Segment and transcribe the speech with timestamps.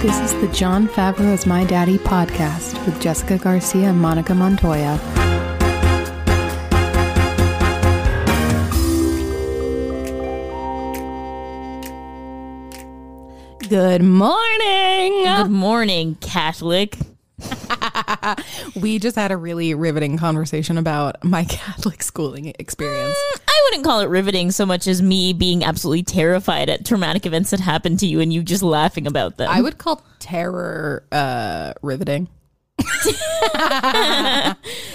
[0.00, 4.96] This is the Jon Favreau is My Daddy podcast with Jessica Garcia and Monica Montoya.
[13.68, 15.24] Good morning.
[15.24, 16.96] Good morning, Catholic.
[18.76, 23.16] We just had a really riveting conversation about my Catholic schooling experience.
[23.34, 23.47] Mm.
[23.68, 27.50] I wouldn't call it riveting so much as me being absolutely terrified at traumatic events
[27.50, 29.50] that happened to you and you just laughing about them.
[29.50, 32.28] I would call terror uh, riveting.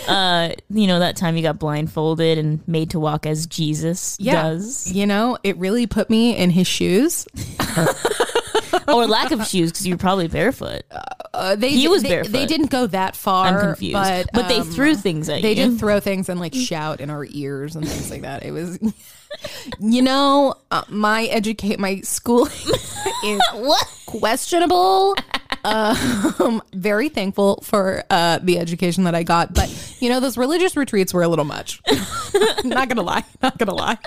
[0.07, 4.91] uh, you know, that time you got blindfolded and made to walk as Jesus does.
[4.91, 7.27] You know, it really put me in his shoes.
[8.87, 10.83] or lack of shoes because you're probably barefoot.
[11.33, 12.31] Uh, they He was they, barefoot.
[12.31, 13.47] They didn't go that far.
[13.47, 13.93] I'm confused.
[13.93, 15.55] but, But, they um, threw things at They you.
[15.55, 18.43] They did throw things and like shout in our ears and things like that.
[18.43, 18.79] It was,
[19.79, 22.51] you know, uh, my educate my schooling
[23.23, 23.85] is what?
[24.05, 25.15] questionable.
[25.63, 30.75] um, very thankful for uh, the education that I got, but you know, those religious
[30.75, 31.81] retreats were a little much.
[32.63, 33.97] not gonna lie, not gonna lie.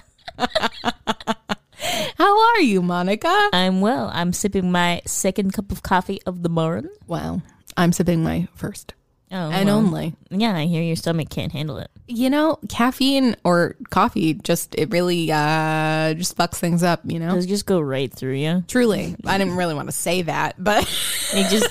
[2.18, 3.50] How are you, Monica?
[3.52, 4.10] I'm well.
[4.12, 6.90] I'm sipping my second cup of coffee of the morning.
[7.06, 7.42] Wow,
[7.76, 8.94] I'm sipping my first
[9.32, 9.78] Oh, and well.
[9.78, 10.14] only.
[10.30, 11.90] Yeah, I hear your stomach can't handle it.
[12.06, 17.34] You know, caffeine or coffee just it really uh just fucks things up, you know?
[17.34, 18.62] Does just go right through you?
[18.68, 19.16] Truly.
[19.26, 20.84] I didn't really want to say that, but
[21.34, 21.68] It just,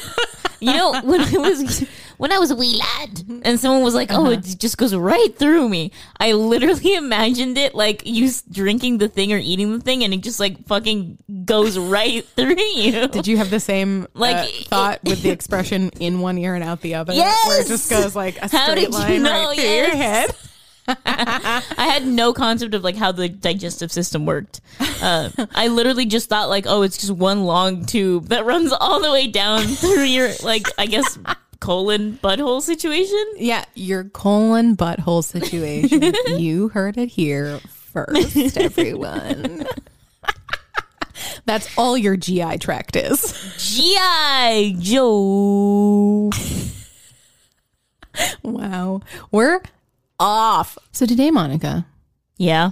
[0.60, 1.86] you know, when I was
[2.18, 3.42] when I was a wee lad, mm-hmm.
[3.44, 4.32] and someone was like, "Oh, uh-huh.
[4.32, 9.34] it just goes right through me." I literally imagined it like you drinking the thing
[9.34, 13.08] or eating the thing, and it just like fucking goes right through you.
[13.08, 16.56] did you have the same uh, Like, like thought with the expression in one ear
[16.56, 17.14] and out the other?
[17.14, 17.66] Where Yes!
[17.66, 19.32] it just goes like a straight did you line know?
[19.32, 20.32] right through your head.
[20.88, 24.62] I had no concept of like how the digestive system worked.
[25.02, 29.02] Uh, I literally just thought like, oh, it's just one long tube that runs all
[29.02, 31.18] the way down through your like, I guess
[31.66, 33.26] colon butthole situation.
[33.38, 36.14] Yeah, your colon butthole situation.
[36.40, 37.59] you heard it here
[37.92, 39.66] first, everyone.
[41.46, 43.34] That's all your GI tract is.
[43.58, 46.30] GI Joe.
[48.44, 49.02] Wow.
[49.31, 49.62] We're
[50.20, 50.78] off.
[50.92, 51.86] So today, Monica,
[52.38, 52.72] Yeah.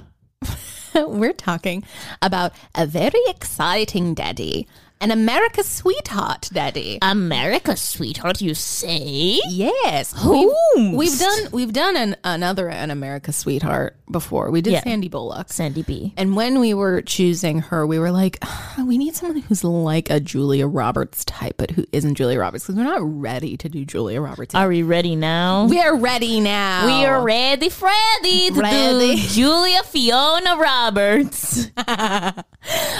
[0.95, 1.83] we're talking
[2.21, 4.67] about a very exciting daddy,
[5.03, 6.97] an America's sweetheart daddy.
[7.01, 9.39] America, sweetheart, you say?
[9.49, 10.49] Yes, Whom?
[10.77, 14.49] we've, we've done we've done an, another an America's sweetheart before.
[14.49, 14.83] We did Yeah.
[14.83, 16.13] Sandy Bullock, Sandy B.
[16.17, 20.09] and when we were choosing her, we were like, "Ah, we need someone who's like
[20.09, 23.83] a Julia Roberts type, but who isn't Julia Roberts because we're not ready to do
[23.85, 24.53] Julia Roberts.
[24.53, 24.61] Yet.
[24.61, 25.65] Are we ready now?
[25.67, 26.85] We're ready now.
[26.85, 29.15] We are ready, Freddy, to Ready.
[29.15, 31.69] do Julia Fiona Roberts.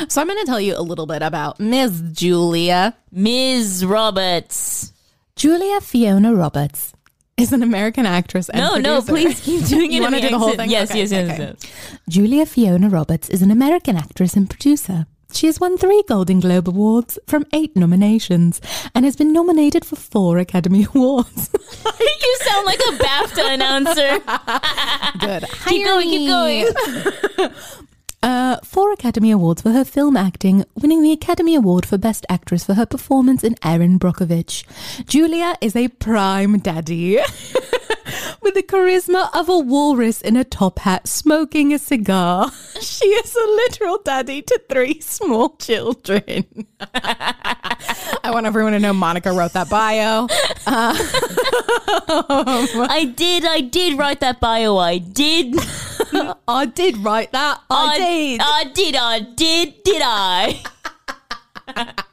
[0.10, 1.93] So I'm going to tell you a little bit about Ms.
[2.14, 2.96] Julia.
[3.12, 3.86] Ms.
[3.86, 4.94] Roberts.
[5.36, 6.94] Julia Fiona Roberts
[7.38, 8.50] is an American actress.
[8.50, 9.12] And No, no, producer.
[9.12, 9.96] please keep doing it.
[9.96, 10.70] You wanna do the whole thing?
[10.70, 11.56] Yes, Okay, yes, yes, okay.
[11.62, 11.72] yes.
[12.08, 15.08] Julia Fiona Roberts is an American actress and producer.
[15.34, 18.62] She has won three Golden Globe Awards from eight nominations
[18.94, 21.50] and has been nominated for four Academy Awards.
[22.00, 24.20] you sound like a BAFTA announcer.
[25.20, 25.46] Good.
[25.68, 27.52] keep going, keep going.
[28.24, 32.64] Uh, four Academy Awards for her film acting, winning the Academy Award for Best Actress
[32.64, 34.64] for her performance in Erin Brockovich.
[35.06, 37.16] Julia is a prime daddy
[38.42, 42.50] with the charisma of a walrus in a top hat smoking a cigar.
[42.84, 46.46] She is a literal daddy to three small children.
[46.94, 50.28] I want everyone to know Monica wrote that bio.
[52.90, 54.76] I did, I did write that bio.
[54.78, 55.56] I did.
[56.48, 57.62] I did write that.
[57.70, 58.42] I, did.
[58.44, 60.64] I did, I did, did I?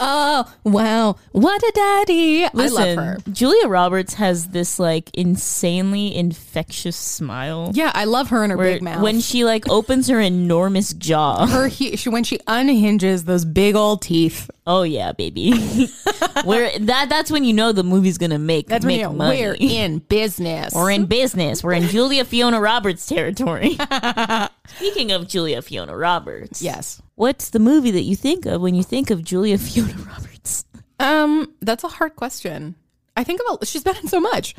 [0.00, 1.16] oh, wow.
[1.32, 2.46] What a daddy.
[2.52, 3.18] Listen, I love her.
[3.30, 7.70] Julia Roberts has this like insanely infectious smile.
[7.74, 9.02] Yeah, I love her and her where big mouth.
[9.02, 11.46] when she like opens her enormous jaw.
[11.46, 14.50] her he, she, when she unhinges those big old teeth.
[14.66, 15.52] Oh yeah, baby.
[16.44, 19.40] Where that that's when you know the movie's gonna make That's make when money.
[19.40, 20.72] we're in business.
[20.72, 21.64] We're in business.
[21.64, 23.76] We're in Julia Fiona Roberts territory.
[24.76, 27.02] Speaking of Julia Fiona Roberts, yes.
[27.16, 30.64] what's the movie that you think of when you think of Julia Fiona Roberts?
[31.00, 32.76] Um, that's a hard question.
[33.16, 34.54] I think about she's been in so much.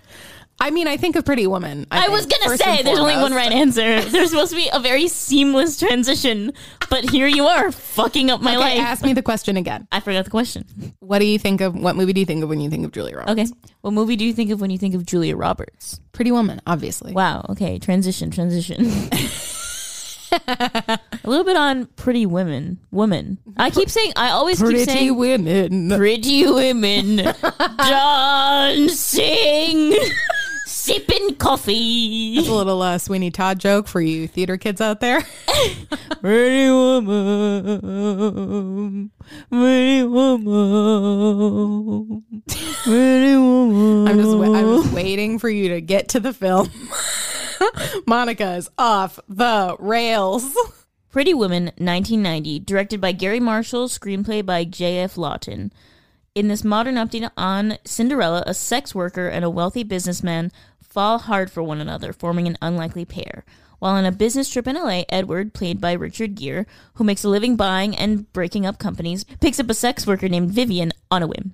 [0.60, 1.86] I mean, I think of Pretty Woman.
[1.92, 4.02] I, was think, gonna say there's only one right answer.
[4.10, 6.54] There's supposed to be a very seamless transition,
[6.90, 8.80] but here you are fucking up my Okay, life.
[8.80, 9.88] ask me the question again.
[9.92, 10.66] I forgot the question.
[11.00, 11.76] What do you think of?
[11.76, 13.52] What movie do you think of when you think of Julia Roberts?
[13.52, 16.00] Okay, what movie do you think of when you think of Julia Roberts?
[16.14, 17.12] Pretty Woman, obviously.
[17.12, 17.46] Wow.
[17.50, 18.86] Okay, transition, transition.
[20.48, 22.80] a little bit on Pretty Women.
[22.92, 23.38] Woman.
[23.58, 24.14] I keep saying.
[24.16, 25.90] I always keep Pretty saying women.
[25.90, 27.18] Pretty Women
[27.78, 29.94] dancing,
[30.84, 32.36] sipping coffee.
[32.36, 35.22] That's A little uh, Sweeney Todd joke for you theater kids out there.
[36.22, 37.82] Pretty woman,
[39.50, 40.44] pretty woman,
[42.84, 44.08] pretty woman.
[44.08, 46.70] I'm just wa- I was waiting for you to get to the film.
[48.08, 50.56] Monica is off the rails.
[51.10, 55.18] Pretty Woman, 1990, directed by Garry Marshall, screenplay by J.F.
[55.18, 55.72] Lawton.
[56.36, 60.52] In this modern update on Cinderella, a sex worker and a wealthy businessman
[60.94, 63.44] fall hard for one another, forming an unlikely pair.
[63.80, 67.30] While on a business trip in LA, Edward, played by Richard Gere, who makes a
[67.30, 71.28] living buying and breaking up companies, picks up a sex worker named Vivian on a
[71.28, 71.54] whim.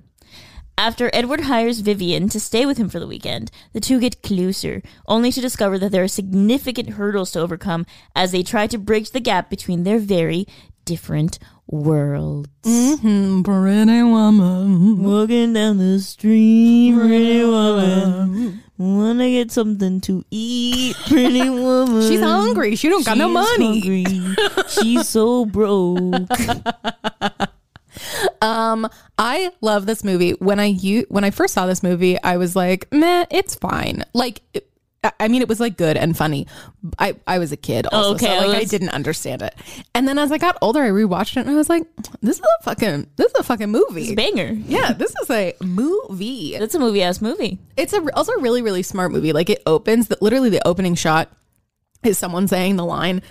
[0.77, 4.81] After Edward hires Vivian to stay with him for the weekend, the two get closer,
[5.07, 7.85] only to discover that there are significant hurdles to overcome
[8.15, 10.47] as they try to bridge the gap between their very
[10.85, 12.49] different worlds.
[12.63, 15.03] Mm-hmm, pretty woman.
[15.03, 16.68] Walking down the street.
[18.97, 22.01] Wanna get something to eat, pretty woman.
[22.07, 22.75] She's hungry.
[22.75, 23.79] She don't got no money.
[23.79, 24.05] hungry.
[24.67, 26.27] She's so broke.
[28.41, 28.87] Um,
[29.17, 30.31] I love this movie.
[30.33, 34.05] When I u- when I first saw this movie, I was like, meh, it's fine.
[34.13, 34.41] Like,
[35.03, 36.45] I- I mean, it was like good and funny.
[36.97, 39.41] I, I was a kid, also, oh, Okay, so I like I was- didn't understand
[39.41, 39.55] it.
[39.95, 41.83] And then as I got older, I rewatched it and I was like,
[42.21, 44.13] this is a fucking this is a fucking movie.
[44.15, 44.51] Banger.
[44.65, 46.55] Yeah, this is a movie.
[46.55, 47.59] It's a movie ass movie.
[47.77, 49.31] It's a also a really really smart movie.
[49.33, 51.31] Like it opens that literally the opening shot
[52.03, 53.21] is someone saying the line.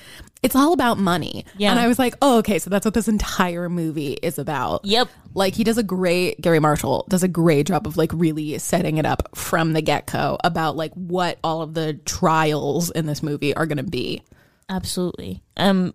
[0.43, 1.45] It's all about money.
[1.57, 1.71] Yeah.
[1.71, 4.85] And I was like, oh, okay, so that's what this entire movie is about.
[4.85, 5.09] Yep.
[5.35, 8.99] Like he does a great Garry Marshall does a great job of like really setting
[8.99, 13.23] it up from the get go about like what all of the trials in this
[13.23, 14.23] movie are going to be.
[14.69, 15.43] Absolutely.
[15.57, 15.95] Um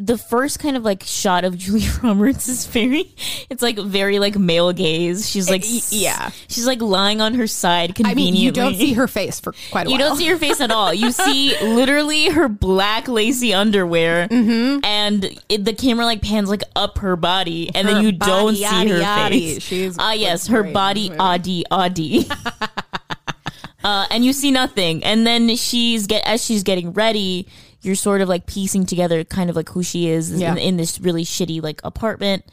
[0.00, 3.12] the first kind of like shot of Julia Roberts is very
[3.50, 5.28] it's like very like male gaze.
[5.28, 6.30] She's like Y- yeah.
[6.48, 8.32] She's like lying on her side I conveniently.
[8.32, 10.00] mean, you don't see her face for quite a You while.
[10.00, 10.94] You don't see her face at all.
[10.94, 14.84] You see literally her black lacy underwear, Mm-hmm.
[14.84, 18.54] and it, the camera like pans like up her body, and Her then you don't
[18.54, 19.30] see yaddy, her yaddy.
[19.54, 19.62] face.
[19.62, 22.28] She's ah yes, her body, audi, audi.
[23.84, 27.46] uh, and you see nothing, and then she's get as she's getting ready.
[27.82, 30.52] You're sort of like piecing together kind of like who she is Yeah.
[30.52, 32.44] in, in this really shitty like apartment.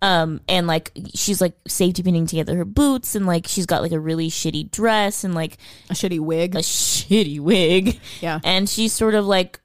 [0.00, 3.92] Um, and like she's like safety pinning together her boots and like she's got like
[3.92, 5.58] a really shitty dress and like
[5.90, 6.56] a shitty wig.
[6.56, 8.00] a shitty wig.
[8.20, 8.40] Yeah.
[8.42, 9.60] And she sort of like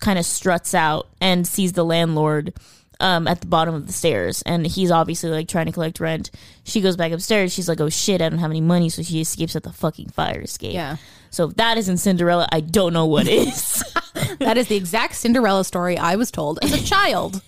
[0.00, 2.54] kind of struts out and sees the landlord
[3.00, 4.40] um, at the bottom of the stairs.
[4.46, 6.30] And he's obviously like trying to collect rent.
[6.64, 7.52] She goes back upstairs.
[7.52, 8.88] She's like, oh shit, I don't have any money.
[8.88, 10.72] So she escapes at the fucking fire escape.
[10.72, 10.96] Yeah.
[11.32, 12.48] So if that isn't Cinderella.
[12.52, 13.82] I don't know what is.
[14.38, 17.42] That is the exact Cinderella story I was told as a child.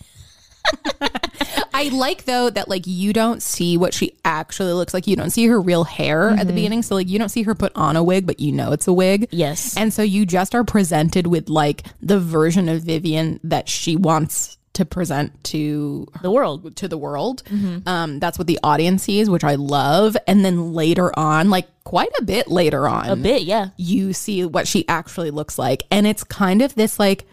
[1.75, 5.07] I like though that like you don't see what she actually looks like.
[5.07, 6.55] You don't see her real hair at the mm-hmm.
[6.55, 8.87] beginning, so like you don't see her put on a wig, but you know it's
[8.87, 9.29] a wig.
[9.31, 9.77] Yes.
[9.77, 14.57] and so you just are presented with like the version of Vivian that she wants
[14.75, 16.76] to present to the world.
[16.76, 17.43] to the world.
[17.87, 20.17] Um, that's what the audience sees, which I love.
[20.26, 23.69] And then later on, like quite a bit later on, A bit, yeah.
[23.76, 25.85] you see what she actually looks like.
[25.91, 27.26] And it's kind of this like,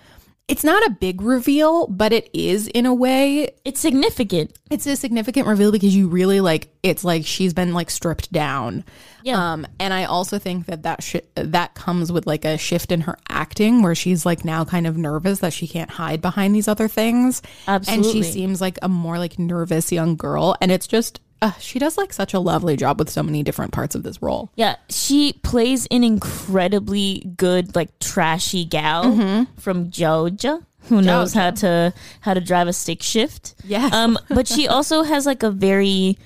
[0.48, 3.52] it's not a big reveal, but it is in a way.
[3.64, 4.58] It's significant.
[4.70, 8.84] It's a significant reveal because you really like, it's like she's been like stripped down.
[9.24, 9.54] Yeah.
[9.54, 13.02] Um, and I also think that that sh- that comes with like a shift in
[13.02, 16.68] her acting where she's like now kind of nervous that she can't hide behind these
[16.68, 17.42] other things.
[17.68, 18.10] Absolutely.
[18.10, 20.58] And she seems like a more like nervous young girl.
[20.60, 23.72] And it's just, uh, she does like such a lovely job with so many different
[23.72, 24.52] parts of this role.
[24.56, 29.60] Yeah, she plays an incredibly good, like trashy gal Mm-hmm.
[29.60, 33.54] from Georgia who knows how to how to drive a stick shift.
[33.64, 33.94] Yes.
[33.94, 36.18] Um, but she also has like a very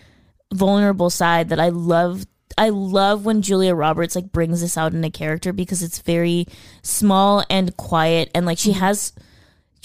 [0.54, 2.26] vulnerable side that I love.
[2.58, 6.46] I love when Julia Roberts like brings this out in a character because it's very
[6.84, 8.80] small and quiet and like she Mm-hmm.
[8.80, 9.12] has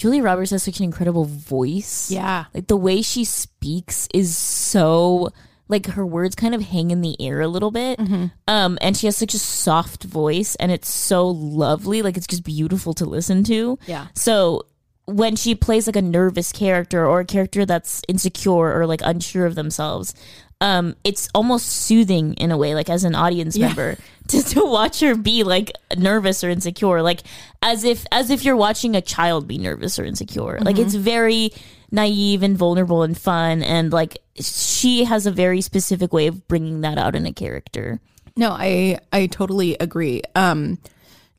[0.01, 2.09] Julia Roberts has such an incredible voice.
[2.09, 2.45] Yeah.
[2.55, 5.29] Like the way she speaks is so
[5.67, 7.99] like her words kind of hang in the air a little bit.
[7.99, 8.25] Mm-hmm.
[8.47, 12.01] Um and she has such a soft voice and it's so lovely.
[12.01, 13.77] Like it's just beautiful to listen to.
[13.85, 14.07] Yeah.
[14.15, 14.63] So
[15.05, 19.45] when she plays like a nervous character or a character that's insecure or like unsure
[19.45, 20.15] of themselves,
[20.61, 24.99] um, it's almost soothing in a way, like as an audience member, to, to watch
[24.99, 27.21] her be like nervous or insecure, like
[27.63, 30.59] as if as if you're watching a child be nervous or insecure.
[30.61, 31.51] Like it's very
[31.91, 36.81] naive and vulnerable and fun, and like she has a very specific way of bringing
[36.81, 37.99] that out in a character.
[38.37, 40.21] No, I I totally agree.
[40.35, 40.77] Um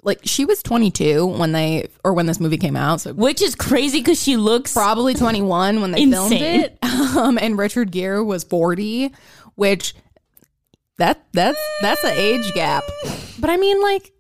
[0.03, 3.55] like she was 22 when they or when this movie came out, so Which is
[3.55, 6.79] crazy because she looks probably 21 when they filmed it.
[7.13, 9.13] Um, and Richard Gere was 40,
[9.55, 9.95] which
[10.97, 12.85] that that's that's an age gap.
[13.39, 14.13] But I mean, like,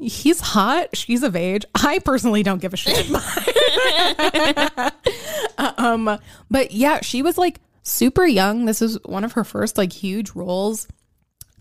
[0.00, 0.96] he's hot.
[0.96, 1.64] She's of age.
[1.74, 3.06] I personally don't give a shit.
[5.78, 6.18] um,
[6.50, 8.64] but yeah, she was like super young.
[8.64, 10.88] This is one of her first like huge roles.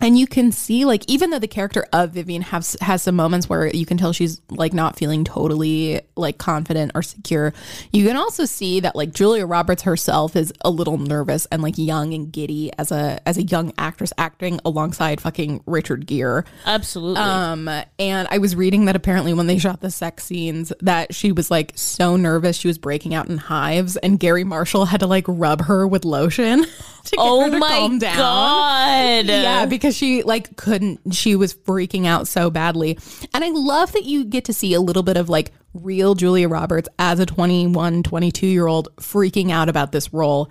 [0.02, 3.48] And you can see, like, even though the character of Vivian has has some moments
[3.48, 7.54] where you can tell she's like not feeling totally like confident or secure,
[7.92, 11.78] you can also see that like Julia Roberts herself is a little nervous and like
[11.78, 16.44] young and giddy as a as a young actress acting alongside fucking Richard Gere.
[16.66, 17.22] absolutely.
[17.22, 21.32] Um, and I was reading that apparently when they shot the sex scenes, that she
[21.32, 25.08] was like so nervous she was breaking out in hives, and Garry Marshall had to
[25.08, 26.64] like rub her with lotion
[27.04, 28.18] to get oh her to my calm down.
[28.18, 29.26] god.
[29.26, 31.14] Yeah, because she like couldn't.
[31.14, 32.98] She was freaking out so badly,
[33.34, 36.50] and I love that you get to see a little bit of like real Julia
[36.50, 40.50] Roberts as a 21, 22 year old freaking out about this role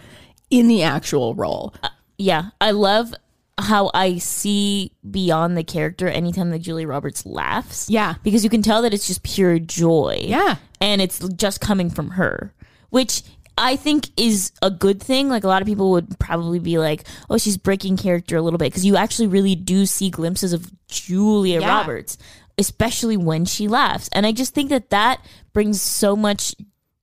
[0.51, 1.75] in the actual role.
[1.83, 3.15] Uh, yeah, I love
[3.59, 7.89] how I see beyond the character anytime that Julia Roberts laughs.
[7.89, 8.15] Yeah.
[8.23, 10.19] Because you can tell that it's just pure joy.
[10.23, 10.57] Yeah.
[10.81, 12.55] And it's just coming from her,
[12.91, 13.23] which
[13.61, 15.29] I think is a good thing.
[15.29, 18.59] Like a lot of people would probably be like, oh, she's breaking character a little
[18.59, 18.67] bit.
[18.73, 21.69] Because you actually really do see glimpses of Julia Yeah.
[21.69, 22.17] Roberts,
[22.59, 24.09] especially when she laughs.
[24.13, 26.55] And I just think that that brings so much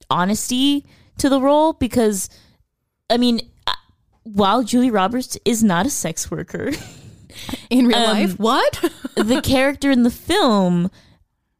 [0.09, 0.85] honesty
[1.19, 2.29] to the role because,
[3.09, 3.73] I mean, uh,
[4.23, 6.71] while Julie Roberts is not a sex worker,
[7.69, 8.91] In real Um, life, what?
[9.15, 10.89] the character in the film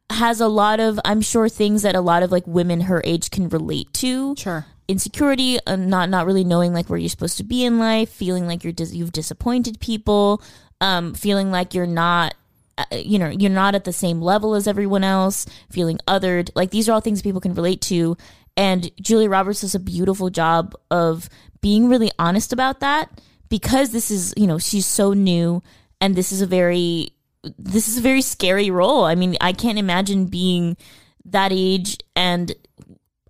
[0.10, 3.30] has a lot of, I'm sure, things that a lot of like women her age
[3.30, 4.36] can relate to.
[4.38, 4.66] Sure.
[4.88, 8.48] Insecurity, uh, not not really knowing like where you're supposed to be in life, feeling
[8.48, 10.41] like you're dis- you've disappointed people,
[10.79, 12.36] um, feeling like you're not.
[12.77, 16.50] uh, You know, you're not at the same level as everyone else, feeling othered.
[16.56, 18.15] Like, these are all things people can relate to.
[18.56, 21.29] And Julia Roberts does a beautiful job of
[21.62, 23.10] being really honest about that
[23.50, 25.62] because this is, you know, she's so new
[26.00, 27.10] and this is a very
[27.58, 29.03] this is a very scary role.
[29.06, 30.75] I mean, I can't imagine being
[31.25, 32.53] that age and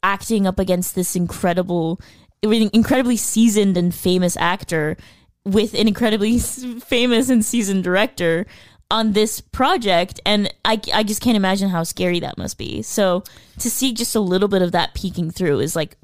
[0.04, 2.00] acting up against this incredible
[2.44, 4.96] incredibly seasoned and famous actor
[5.44, 8.46] with an incredibly famous and seasoned director
[8.90, 10.20] on this project.
[10.26, 12.82] And I, I just can't imagine how scary that must be.
[12.82, 13.24] So
[13.60, 15.98] to see just a little bit of that peeking through is like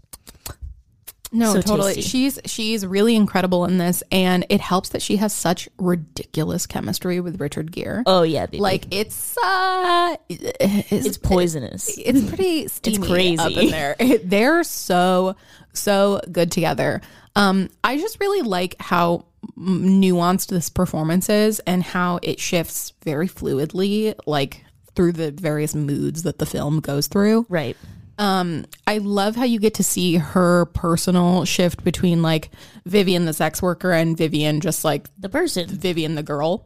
[1.33, 1.95] No, So totally.
[1.95, 2.09] tasty.
[2.09, 7.19] She's she's really incredible in this, and it helps that she has such ridiculous chemistry
[7.19, 8.03] with Richard Gere.
[8.05, 8.59] oh yeah baby.
[8.59, 13.39] Like it's uh, it's, it's poisonous it's pretty steamy crazy.
[13.39, 13.95] up in there.
[13.99, 15.35] It- they're so
[15.73, 17.01] so good together.
[17.35, 19.25] Um, I just really like how
[19.57, 24.63] nuanced this performance is and how it shifts very fluidly, like
[24.95, 27.45] through the various moods that the film goes through.
[27.49, 27.75] right
[28.17, 32.51] Um, I love how you get to see her personal shift between like
[32.85, 36.65] Vivian the sex worker and Vivian just like the person Vivian the girl.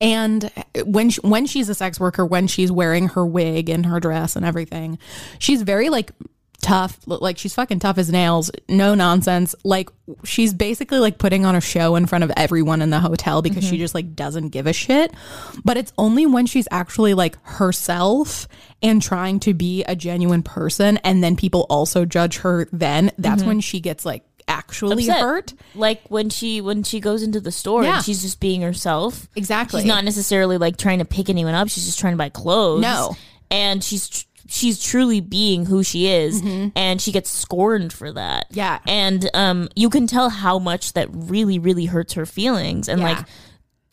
[0.00, 0.50] And
[0.84, 4.36] when she, when she's a sex worker, when she's wearing her wig and her dress
[4.36, 4.98] and everything,
[5.40, 6.12] she's very like
[6.60, 6.98] tough.
[7.06, 8.50] Like she's fucking tough as nails.
[8.68, 9.54] No nonsense.
[9.64, 9.90] Like
[10.24, 13.64] she's basically like putting on a show in front of everyone in the hotel because
[13.64, 13.80] she mm-hmm.
[13.80, 15.12] just like doesn't give a shit.
[15.64, 18.48] But it's only when she's actually like herself
[18.82, 22.68] and trying to be a genuine person, and then people also judge her.
[22.72, 23.48] Then that's mm-hmm.
[23.48, 25.20] when she gets like actually Upset.
[25.20, 25.54] hurt.
[25.74, 27.96] like when she when she goes into the store Yeah.
[27.96, 29.82] and she's just being herself Exactly.
[29.82, 32.80] she's not necessarily like trying to pick anyone up she's just trying to buy clothes
[32.80, 33.14] No.
[33.50, 36.42] and she's she's truly being who she is
[36.74, 38.58] and she gets scorned for that Mm-hmm.
[38.58, 38.78] Yeah.
[38.86, 43.08] and um you can tell how much that really really hurts her feelings and Yeah.
[43.08, 43.26] like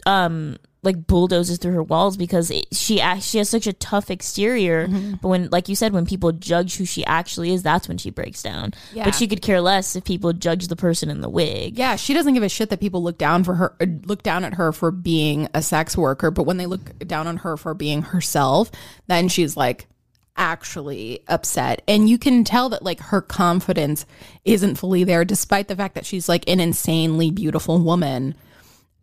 [0.06, 5.14] um like bulldozes through her walls because it, she has such a tough exterior Mm-hmm.
[5.20, 8.12] but when like you said when people judge who she actually is that's when she
[8.12, 9.06] breaks down Yeah.
[9.06, 12.14] but she could care less if people judge the person in the wig Yeah, she
[12.14, 14.72] doesn't give a shit that people look down for her, uh, look down at her
[14.72, 16.30] for being a sex worker.
[16.30, 18.70] But when they look down on her for being herself,
[19.08, 19.88] then she's like
[20.38, 21.82] actually upset.
[21.88, 24.06] And you can tell that like her confidence
[24.44, 28.36] isn't fully there, despite the fact that she's like an insanely beautiful woman.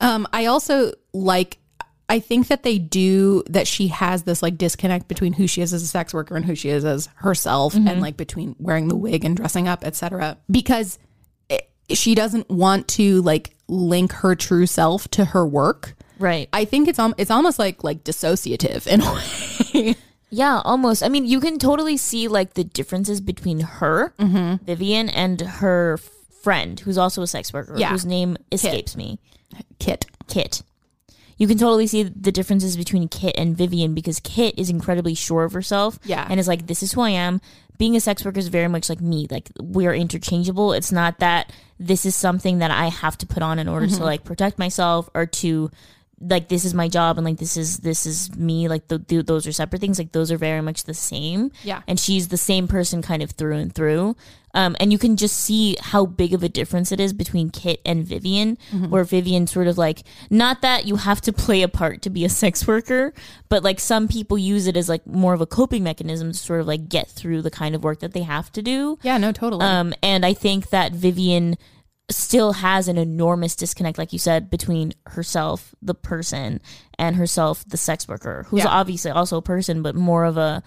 [0.01, 1.59] Um, I also like.
[2.09, 5.73] I think that they do that she has this like disconnect between who she is
[5.73, 8.97] as a sex worker and who she is as herself and like between wearing the
[8.97, 10.37] wig and dressing up, etc.
[10.51, 10.99] Because
[11.91, 15.95] she doesn't want to like link her true self to her work.
[16.19, 19.97] right I think it's um it's almost like like dissociative in a way.
[20.35, 21.03] Yeah, almost.
[21.03, 24.65] I mean, you can totally see like the differences between her, Mm-hmm.
[24.65, 25.99] Vivian, and her
[26.43, 27.91] friend, who's also a sex worker, Yeah.
[27.91, 29.19] whose name escapes me,
[29.79, 30.07] Kit.
[30.29, 30.63] Kit.
[31.37, 35.45] you can totally see the differences between Kit and Vivian because Kit is incredibly sure
[35.45, 35.99] of herself.
[36.05, 36.27] Yeah.
[36.31, 37.41] And is like, this is who I am.
[37.79, 39.27] Being a sex worker is very much like me.
[39.31, 40.73] Like we're interchangeable.
[40.73, 44.05] It's not that this is something that I have to put on in order to
[44.05, 45.71] like protect myself or to
[46.23, 49.23] like this is my job and like this is this is me like the, the,
[49.23, 51.83] those are separate things like those are very much the same Yeah.
[51.89, 54.17] and she's the same person kind of through and through
[54.55, 57.81] um, and you can just see how big of a difference it is between kit
[57.87, 62.03] and vivian where vivian sort of like not that you have to play a part
[62.03, 63.13] to be a sex worker
[63.49, 66.61] but like some people use it as like more of a coping mechanism to sort
[66.61, 69.33] of like get through the kind of work that they have to do Yeah, no,
[69.33, 69.65] totally.
[69.65, 71.57] um, and I think that Vivian
[72.13, 76.61] still has an enormous disconnect, like you said, between herself, the person,
[76.99, 78.69] and herself, the sex worker, who's Yeah.
[78.69, 80.63] obviously also a person, but more of a.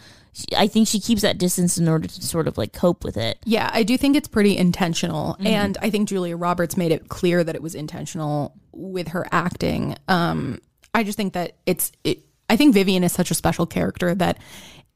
[0.57, 3.37] I think she keeps that distance in order to sort of like cope with it.
[3.45, 5.35] Yeah, I do think it's pretty intentional.
[5.35, 5.47] Mm-hmm.
[5.47, 9.95] And I think Julia Roberts made it clear that it was intentional with her acting.
[10.09, 10.59] Um,
[10.93, 14.37] I just think that it's, it, I think Vivian is such a special character that,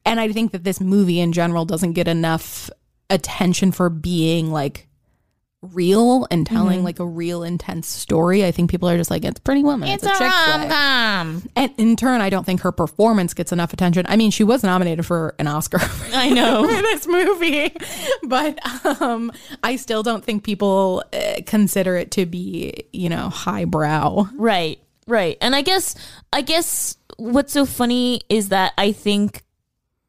[0.06, 2.70] and I think that this movie in general doesn't get enough
[3.10, 4.89] attention for being like
[5.62, 6.86] real and telling Mm-hmm.
[6.86, 8.46] like a real intense story.
[8.46, 9.90] I think people are just like, it's Pretty Woman.
[9.90, 10.70] It's, a, chick flick.
[10.70, 11.44] com.
[11.56, 14.06] And in turn, I don't think her performance gets enough attention.
[14.08, 15.80] I mean, she was nominated for an Oscar
[16.14, 16.66] I know.
[16.68, 17.76] for this movie,
[18.24, 24.28] but um, I still don't think people uh, consider it to be, you know, highbrow.
[24.36, 25.38] Right, right.
[25.42, 25.94] And I guess
[26.32, 29.44] I guess what's so funny is that I think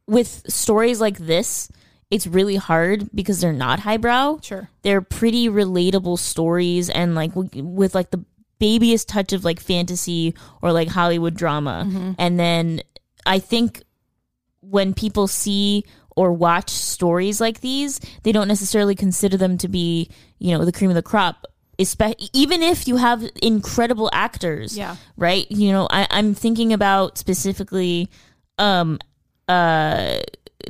[0.07, 1.69] with stories like this,
[2.11, 4.39] it's really hard because they're not highbrow.
[4.43, 4.69] Sure.
[4.83, 8.25] They're pretty relatable stories and like w- with like the
[8.59, 12.15] babyest touch of like fantasy or like Hollywood drama.
[12.19, 12.83] And then
[13.25, 13.83] I think
[14.61, 15.85] when people see
[16.17, 20.73] or watch stories like these, they don't necessarily consider them to be, you know, the
[20.73, 21.47] cream of the crop.
[21.79, 24.97] Espe- even if you have incredible actors, Yeah.
[25.17, 25.47] right?
[25.51, 28.11] You know, I, I'm thinking about specifically
[28.59, 28.99] um,
[29.49, 30.19] uh,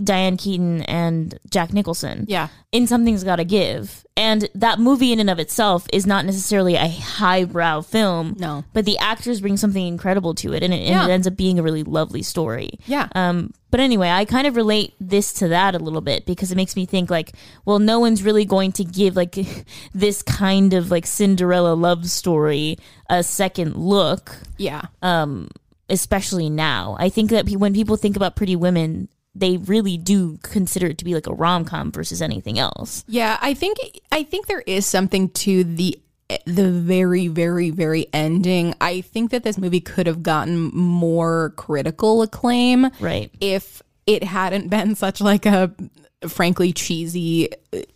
[0.02, 2.49] Diane Keaton and Jack Nicholson Yeah.
[2.73, 4.04] in Something's Gotta Give.
[4.16, 8.37] And that movie in and of itself is not necessarily a highbrow film.
[8.38, 8.64] No.
[8.75, 11.07] But the actors bring something incredible to it and it, and Yeah.
[11.07, 12.70] it ends up being a really lovely story.
[12.87, 13.09] Yeah.
[13.14, 16.57] Um, but anyway, I kind of relate this to that a little bit because it
[16.57, 17.33] makes me think like,
[17.64, 19.38] well, no one's really going to give like
[19.94, 24.83] this kind of like Cinderella love story a second look Yeah.
[25.03, 25.48] um,
[25.88, 26.96] especially now.
[27.00, 29.09] I think that when people think about Pretty Women,
[29.40, 33.05] they really do consider it to be like a rom com versus anything else.
[33.09, 33.79] Yeah, I think
[34.12, 35.98] I think there is something to the
[36.46, 38.74] the very very very ending.
[38.81, 43.33] I think that this movie could have gotten more critical acclaim Right.
[43.40, 45.72] if it hadn't been such like a
[46.28, 47.48] frankly cheesy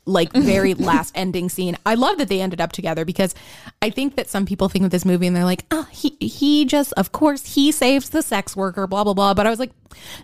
[0.06, 1.76] like very last ending scene.
[1.84, 3.34] I love that they ended up together because
[3.82, 6.64] I think that some people think of this movie and they're like, "Oh, he he
[6.64, 9.72] just of course he saves the sex worker, blah blah blah." But I was like,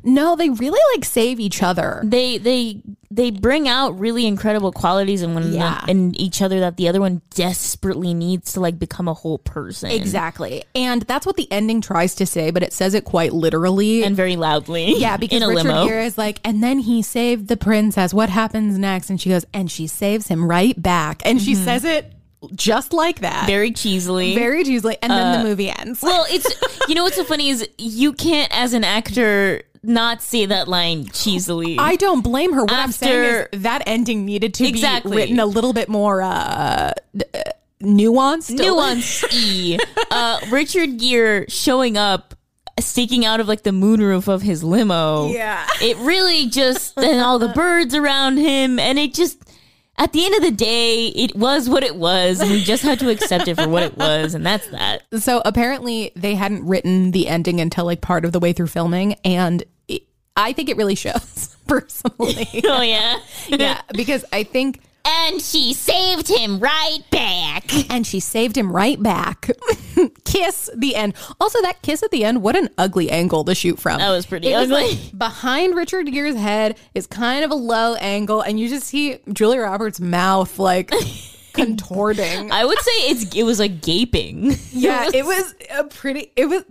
[0.03, 2.81] "No, they really like save each other." They they
[3.13, 5.85] they bring out really incredible qualities in one Yeah.
[5.89, 9.91] in each other that the other one desperately needs to like become a whole person.
[9.91, 10.63] Exactly.
[10.77, 14.05] And that's what the ending tries to say, but it says it quite literally.
[14.05, 14.97] And very loudly.
[14.97, 15.87] yeah, because Richard limo.
[15.89, 18.15] Gere like, and then he saved the princess.
[18.15, 19.11] What happens next?
[19.11, 21.23] And she goes, and she saves him right back.
[21.25, 22.13] And she says it
[22.55, 23.39] just like that.
[23.39, 23.47] Mm-hmm.
[23.47, 24.35] very cheesily.
[24.35, 24.97] Very cheesily.
[25.03, 26.01] And then the movie ends.
[26.01, 26.47] well, it's
[26.89, 31.07] you know what's so funny is you can't as an actor not see that line
[31.07, 31.77] cheesily.
[31.79, 32.63] I don't blame her.
[32.63, 35.13] What I'm saying is that ending needed to Exactly.
[35.13, 36.93] be written a little bit more uh, uh,
[37.83, 38.51] nuanced.
[38.59, 39.79] nuance e
[40.11, 42.35] uh richard gere showing up
[42.79, 45.67] sticking out of like the moonroof of his limo Yeah.
[45.81, 49.39] it really just and all the birds around him and it just
[50.01, 52.99] at the end of the day it was what it was and we just had
[52.99, 57.11] to accept it for what it was and that's that So apparently they hadn't written
[57.11, 60.03] the ending until like part of the way through filming, and it,
[60.37, 62.49] I think it really shows personally.
[62.65, 68.57] oh yeah yeah, because I think, and she saved him right back and she saved
[68.57, 69.51] him right back.
[70.25, 71.15] kiss the end.
[71.41, 73.99] Also, that kiss at the end, what an ugly angle to shoot from.
[73.99, 74.91] That was pretty It was, ugly.
[74.97, 79.19] like, behind Richard Gere's head is kind of a low angle, and you just see
[79.33, 80.91] Julia Roberts' mouth like
[81.53, 82.53] contorting.
[82.53, 86.33] i would say it's it was like gaping yeah, it was a pretty.
[86.37, 86.63] It was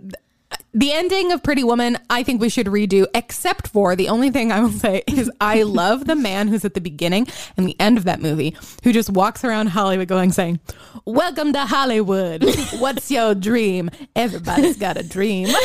[0.72, 1.98] the ending of Pretty Woman.
[2.08, 5.62] I think we should redo, except for the only thing I will say is I
[5.64, 9.10] love the man who's at the beginning and the end of that movie who just
[9.10, 10.60] walks around Hollywood going saying,
[11.04, 12.44] "Welcome to Hollywood.
[12.78, 13.90] What's your dream?
[14.14, 15.48] Everybody's got a dream."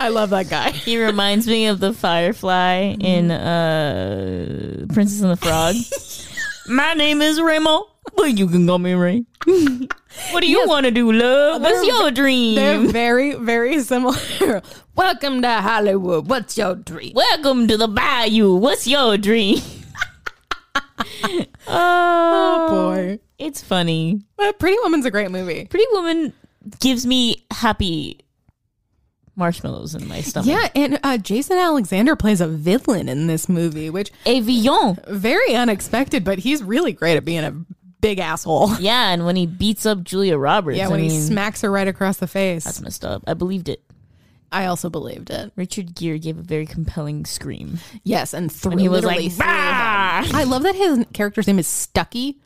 [0.00, 0.70] I love that guy.
[0.70, 5.74] He reminds me of the firefly in uh, Princess and the Frog.
[6.68, 9.24] My name is Remo, but you can call me Ray.
[10.32, 10.68] What do you Yes.
[10.68, 11.62] want to do, love?
[11.62, 12.88] What's They're- your They're dream?
[12.92, 14.16] very, very similar.
[14.96, 16.28] Welcome to Hollywood.
[16.28, 17.12] What's your dream?
[17.14, 18.56] Welcome to the bayou.
[18.56, 19.58] What's your dream?
[21.68, 23.20] oh, Boy.
[23.38, 24.22] it's funny.
[24.38, 25.66] Uh, Pretty Woman's a great movie.
[25.66, 26.32] Pretty Woman
[26.80, 28.20] gives me happy
[29.36, 30.48] marshmallows in my stomach.
[30.48, 34.98] Yeah, and uh, Jason Alexander plays a villain in this movie, which Avion.
[35.08, 37.54] very unexpected, but he's really great at being a
[38.00, 38.74] big asshole.
[38.80, 41.70] Yeah, and when he beats up Julia Roberts, Yeah, I when he mean, smacks her
[41.70, 42.64] right across the face.
[42.64, 43.22] that's messed up.
[43.26, 43.82] I believed it.
[44.50, 45.52] I also believed it.
[45.56, 47.80] Richard Gere gave a very compelling scream.
[48.02, 49.38] Yes, and th- And he was like, threw him.
[49.38, 52.36] "Bah!" I love that his character's name is Stuckey.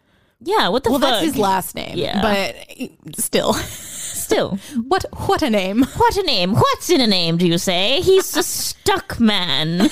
[0.41, 1.11] Yeah, what the Well, fuck?
[1.11, 1.97] that's his last name.
[1.97, 2.21] Yeah.
[2.21, 4.57] but still, Still,
[4.89, 5.85] what what a name.
[5.97, 6.55] what a name.
[6.55, 8.01] What's in a name, do you say?
[8.01, 9.89] He's a stuck man.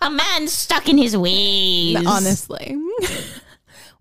[0.00, 1.96] a man stuck in his ways.
[2.06, 2.74] Honestly,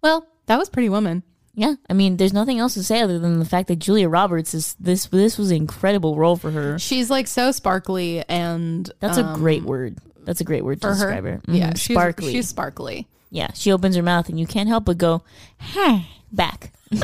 [0.02, 1.24] well, that was Pretty Woman.
[1.58, 4.54] Yeah, I mean, there's nothing else to say other than the fact that Julia Roberts
[4.54, 5.06] is this.
[5.06, 6.78] This was an incredible role for her.
[6.80, 9.98] She's like so sparkly and That's a great word.
[10.26, 11.06] That's a great word to Um, her.
[11.06, 11.42] describe her.
[11.48, 12.32] Yeah, Mhm, she's, sparkly.
[12.34, 13.08] She's sparkly.
[13.32, 15.24] yeah, she opens her mouth and you can't help but go,
[15.60, 16.74] "Hey," back.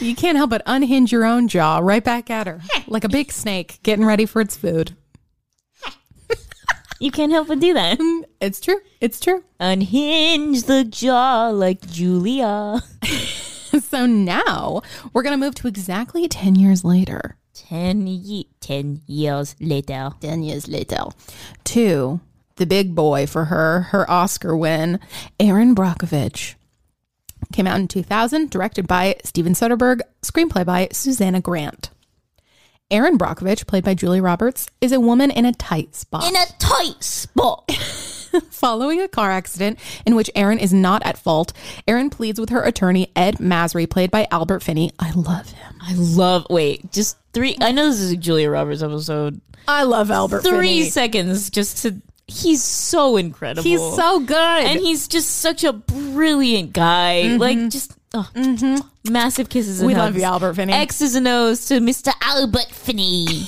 [0.00, 3.32] You can't help but unhinge your own jaw right back at her, like a big
[3.32, 4.94] snake getting ready for its food.
[7.00, 7.98] You can't help but do that.
[8.40, 8.80] It's true.
[9.00, 9.42] It's true.
[9.60, 12.80] Unhinge the jaw like Julia.
[13.82, 14.80] So now
[15.12, 17.36] we're gonna move to exactly ten years later.
[17.52, 20.10] Ten, ye- ten years later.
[20.20, 21.04] 10 years later
[21.64, 22.20] to
[22.56, 24.98] the big boy for her, her Oscar win,
[25.38, 26.54] Erin Brockovich.
[27.52, 31.90] Came out in 2000, directed by Steven Soderbergh, screenplay by Susanna Grant.
[32.88, 36.24] Erin Brockovich, played by Julie Roberts, is a woman in a tight spot.
[36.24, 37.68] In a tight spot.
[38.50, 41.52] Following a car accident in which Erin is not at fault,
[41.88, 44.92] Erin pleads with her attorney, Ed Masry, played by Albert Finney.
[45.00, 45.74] I love him.
[45.80, 46.46] I love.
[46.48, 47.56] Wait, just three.
[47.60, 49.40] I know this is a Julia Roberts episode.
[49.66, 50.90] I love Albert Three Finney.
[50.90, 52.00] seconds just to.
[52.28, 53.62] He's so incredible.
[53.62, 54.36] He's so good.
[54.36, 57.22] and he's just such a brilliant guy.
[57.24, 57.40] Mm-hmm.
[57.40, 59.12] Like just oh, mm-hmm.
[59.12, 59.80] massive kisses.
[59.80, 60.16] And we love hugs.
[60.18, 60.72] you, Albert Finney.
[60.72, 62.12] X's and O's to Mr.
[62.20, 63.26] Albert Finney.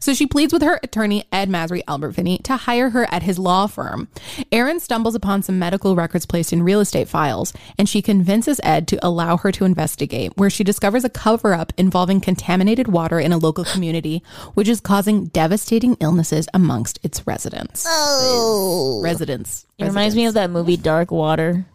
[0.00, 3.38] So she pleads with her attorney, Ed Masry Albert Finney, to hire her at his
[3.38, 4.08] law firm.
[4.50, 8.88] Erin stumbles upon some medical records placed in real estate files, and she convinces Ed
[8.88, 13.32] to allow her to investigate, where she discovers a cover up involving contaminated water in
[13.32, 14.22] a local community,
[14.54, 17.84] which is causing devastating illnesses amongst its residents.
[17.88, 19.66] Oh, Residents.
[19.78, 21.66] it reminds me of that movie Dark Water.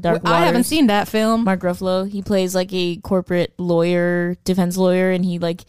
[0.00, 0.34] Dark Water.
[0.34, 1.44] I haven't seen that film.
[1.44, 2.08] Mark Ruffalo.
[2.08, 5.62] He plays like a corporate lawyer, defense lawyer, and he like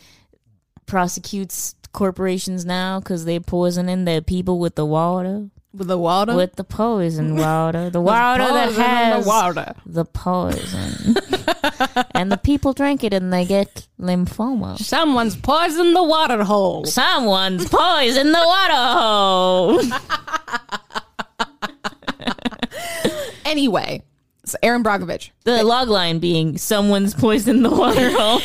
[0.85, 6.35] prosecutes corporations now because they're poisoning their people with the water, With the water?
[6.35, 9.73] with the poison water, the water that has the water.
[9.85, 11.15] the poison,
[12.11, 14.77] and the people drink it and they get lymphoma.
[14.77, 16.85] Someone's poisoned the water hole.
[16.85, 19.81] Someone's poisoned the water hole.
[23.45, 24.01] Anyway,
[24.43, 25.29] so Erin Brockovich.
[25.43, 28.41] The log line being someone's poisoned the water hole.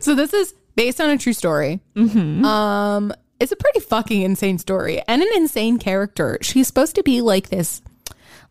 [0.00, 1.80] So this is based on a true story.
[1.96, 6.38] Um, it's a pretty fucking insane story and an insane character.
[6.42, 7.82] She's supposed to be like this,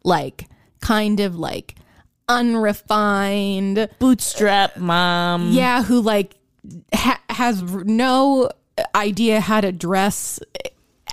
[0.03, 0.47] like
[0.81, 1.75] kind of like
[2.27, 5.51] unrefined, Bootstrap mom.
[5.51, 6.35] yeah, who like
[6.93, 8.49] ha- has no
[8.95, 10.39] idea how to dress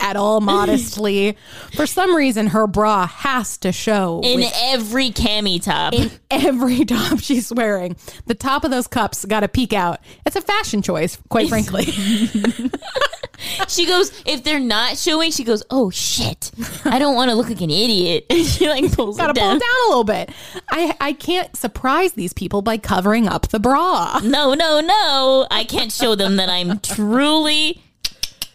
[0.01, 1.37] at all modestly.
[1.75, 5.95] For some reason, her bra has to show In with every cami top.
[5.95, 7.97] in every top she's wearing.
[8.27, 10.01] The top of those cups got to peek out.
[10.27, 11.85] It's a fashion choice, quite frankly.
[13.69, 16.51] she goes, if they're not showing, she goes, oh shit.
[16.85, 18.27] I don't want to look like an idiot.
[18.31, 19.57] And she like pulls gotta pull down.
[19.57, 20.31] it down a little bit.
[20.71, 24.21] I I can't surprise these people by covering up the bra.
[24.23, 25.47] No, no, no.
[25.51, 27.83] I can't show them that I'm truly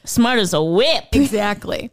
[0.05, 1.05] smart as a whip.
[1.13, 1.91] Exactly.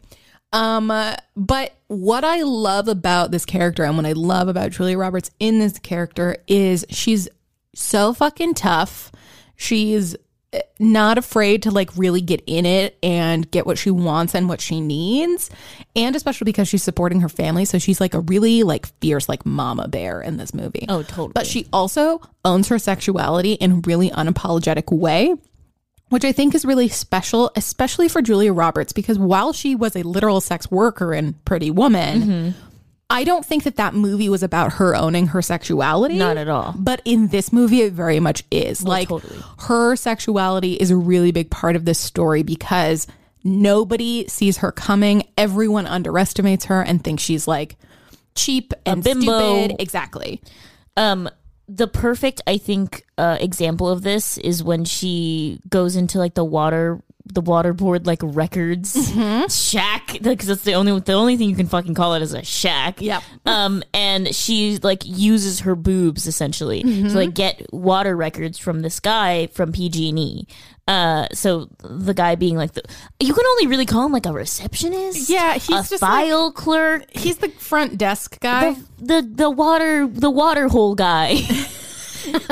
[0.53, 4.97] Um, uh, but what I love about this character and what I love about Julia
[4.97, 7.29] Roberts in this character is she's
[7.73, 9.11] so fucking tough.
[9.55, 10.15] She's
[10.53, 14.49] uh, not afraid to like really get in it and get what she wants and
[14.49, 15.49] what she needs.
[15.95, 17.63] And especially because she's supporting her family.
[17.63, 20.85] So she's like a really like fierce, like mama bear in this movie.
[20.89, 21.31] Oh, totally.
[21.33, 25.35] But she also owns her sexuality in a really unapologetic way,
[26.11, 30.03] which I think is really special, especially for Julia Roberts, because while she was a
[30.03, 32.49] literal sex worker in Pretty Woman, Mm-hmm.
[33.09, 36.15] I don't think that that movie was about her owning her sexuality.
[36.17, 36.73] Not at all.
[36.77, 38.83] But in this movie, it very much is.
[38.83, 39.37] like totally.
[39.59, 43.07] her sexuality is a really big part of this story because
[43.43, 45.23] nobody sees her coming.
[45.37, 47.75] Everyone underestimates her and thinks she's like
[48.35, 49.75] cheap and stupid.
[49.79, 50.41] Exactly.
[50.95, 51.29] Um,
[51.73, 56.43] the perfect, I think, uh, example of this is when she goes into like the
[56.43, 59.11] water, the waterboard like records
[59.53, 62.43] shack because that's the only the only thing you can fucking call it is a
[62.43, 63.01] shack.
[63.01, 63.21] Yeah.
[63.45, 68.99] Um, and she like uses her boobs essentially to like get water records from this
[68.99, 70.47] guy from PG&E.
[70.87, 72.81] Uh, so the guy being like the,
[73.19, 75.29] you can only really call him like a receptionist.
[75.29, 78.73] Yeah, he's a just like- file clerk He's the front desk guy.
[78.73, 81.35] the, the the water the water hole guy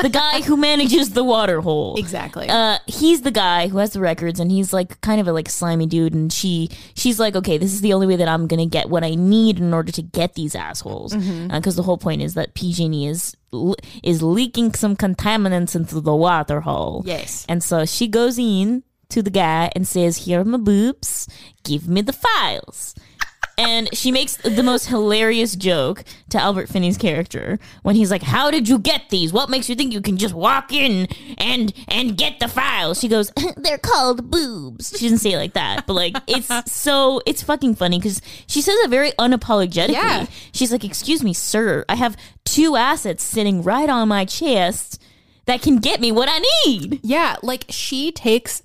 [0.01, 1.95] the guy who manages the water hole.
[1.97, 2.47] Exactly.
[2.49, 5.49] uh he's the guy who has the records and he's like kind of a like
[5.49, 8.65] slimy dude and she she's like okay this is the only way that i'm gonna
[8.65, 11.13] get what i need in order to get these assholes.
[11.15, 13.36] Because the whole point is that pg&e is
[14.03, 17.01] is leaking some contaminants into the water hole.
[17.05, 17.45] Yes.
[17.49, 21.27] and so she goes in to the guy and says here are my boobs.
[21.63, 22.93] Give me the files
[23.59, 28.49] and she makes the most hilarious joke to Albert Finney's character when he's like, "How
[28.49, 29.33] did you get these?
[29.33, 33.09] What makes you think you can just walk in and and get the files?" She
[33.09, 37.43] goes, "They're called boobs." She doesn't say it like that, but like it's so it's
[37.43, 39.89] fucking funny because she says it very unapologetically.
[39.89, 40.25] Yeah.
[40.53, 45.01] She's like, "Excuse me, sir, I have two assets sitting right on my chest
[45.45, 48.63] that can get me what I need." Yeah, like she takes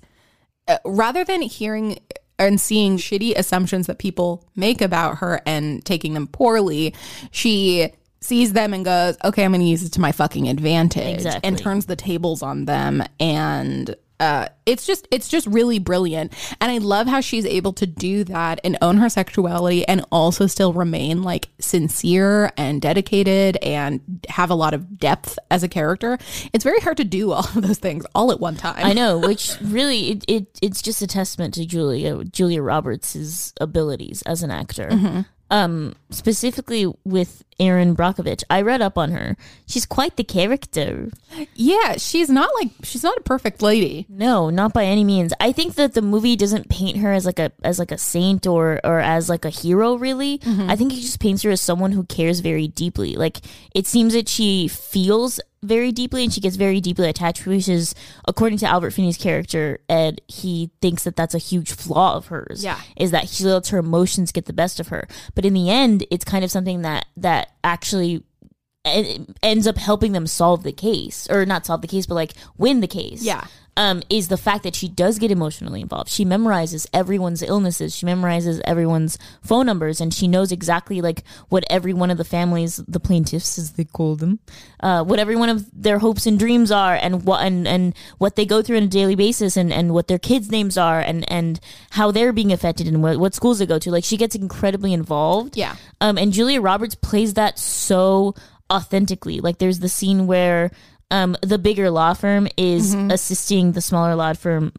[0.69, 1.99] uh, rather than hearing
[2.37, 6.93] and seeing shitty assumptions that people make about her and taking them poorly,
[7.31, 7.89] she
[8.21, 11.47] sees them and goes, "Okay, I'm going to use it to my fucking advantage," Exactly.
[11.47, 16.33] and turns the tables on them and uh, it's just it's just really brilliant.
[16.61, 20.47] And i love how she's able to do that and own her sexuality and also
[20.47, 26.17] still remain like sincere and dedicated and have a lot of depth as a character.
[26.53, 28.85] It's very hard to do all of those things all at one time.
[28.85, 34.21] I know, which really it, it it's just a testament to Julia Julia roberts's abilities
[34.23, 35.25] as an actor.
[35.51, 39.37] Um, specifically with Erin Brockovich, I read up on her.
[39.67, 41.09] She's quite the character.
[41.53, 44.07] Yeah, she's not like she's not a perfect lady.
[44.09, 45.33] No, not by any means.
[45.39, 48.47] I think that the movie doesn't paint her as like a as like a saint
[48.47, 50.41] or or as like a hero really.
[50.67, 53.15] I think it just paints her as someone who cares very deeply.
[53.15, 53.41] Like
[53.73, 57.93] it seems that she feels very deeply and she gets very deeply attached which is
[58.27, 62.63] according to Albert Finney's character Ed he thinks that that's a huge flaw of hers
[62.63, 62.79] Yeah.
[62.95, 66.05] is that she lets her emotions get the best of her but in the end
[66.11, 68.23] it's kind of something that that actually
[69.41, 72.81] ends up helping them solve the case or not solve the case but like win
[72.81, 73.45] the case Yeah.
[73.77, 76.09] Um, is the fact that she does get emotionally involved.
[76.09, 77.95] She memorizes everyone's illnesses.
[77.95, 82.23] She memorizes everyone's phone numbers, and she knows exactly like what every one of the
[82.23, 84.39] families, the plaintiffs as they call them,
[84.79, 88.35] uh, what every one of their hopes and dreams are, and what and, and what
[88.35, 91.29] they go through on a daily basis, and, and what their kids' names are, and
[91.29, 91.59] and
[91.91, 93.91] how they're being affected, and what, what schools they go to.
[93.91, 95.57] Like she gets incredibly involved.
[95.57, 95.75] Yeah.
[95.99, 98.35] Um, and Julia Roberts plays that so
[98.71, 99.41] authentically.
[99.41, 100.71] Like there's the scene where
[101.11, 104.73] um, the bigger law firm is assisting the smaller law firm.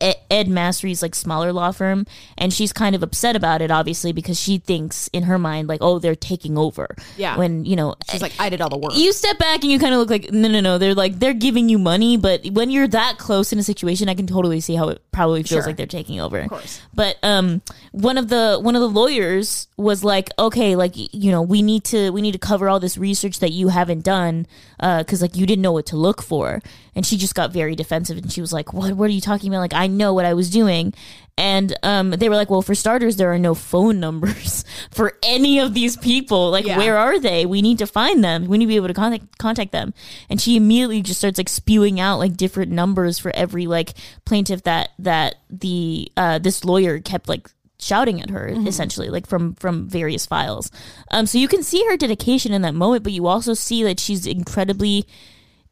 [0.00, 2.06] Ed Masry's like smaller law firm,
[2.38, 5.80] and she's kind of upset about it, obviously, because she thinks in her mind like,
[5.82, 6.94] oh, they're taking over.
[7.16, 7.36] Yeah.
[7.36, 8.92] When you know, She's like, I did all the work.
[8.96, 11.34] you step back and you kind of look like no no no they're like they're
[11.34, 14.74] giving you money but when you're that close in a situation i can totally see
[14.74, 15.62] how it probably feels Sure.
[15.66, 16.80] like they're taking over of course.
[16.94, 21.42] but um one of the one of the lawyers was like okay like you know
[21.42, 24.46] we need to we need to cover all this research that you haven't done
[24.80, 26.60] uh because like you didn't know what to look for
[26.94, 29.48] and she just got very defensive and she was like what what are you talking
[29.52, 30.94] about like i know what i was doing
[31.38, 35.58] and um, they were like, well, for starters, there are no phone numbers for any
[35.58, 36.50] of these people.
[36.50, 36.76] Like, Yeah.
[36.76, 37.46] where are they?
[37.46, 38.46] We need to find them.
[38.46, 39.94] We need to be able to contact contact them.
[40.28, 43.94] And she immediately just starts like spewing out like different numbers for every like
[44.26, 47.48] plaintiff that that the uh, this lawyer kept like
[47.78, 50.70] shouting at her essentially like from from various files
[51.12, 53.98] um so you can see her dedication in that moment but you also see that
[53.98, 55.06] she's incredibly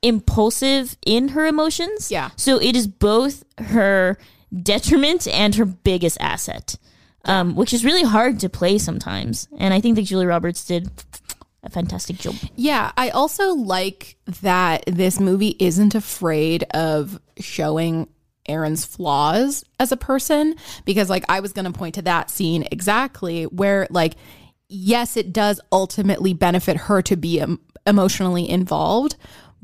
[0.02, 2.10] impulsive in her emotions.
[2.10, 2.30] Yeah.
[2.36, 4.18] so it is both her
[4.62, 6.76] detriment and her biggest asset
[7.24, 9.48] um which is really hard to play sometimes.
[9.58, 10.88] And i think that julie roberts did
[11.64, 12.34] a fantastic job.
[12.54, 18.08] Yeah, I also like that this movie isn't afraid of showing
[18.48, 22.66] Erin's flaws as a person because like I was going to point to that scene
[22.70, 24.14] exactly where like
[24.68, 29.16] yes, it does ultimately benefit her to be em- emotionally involved,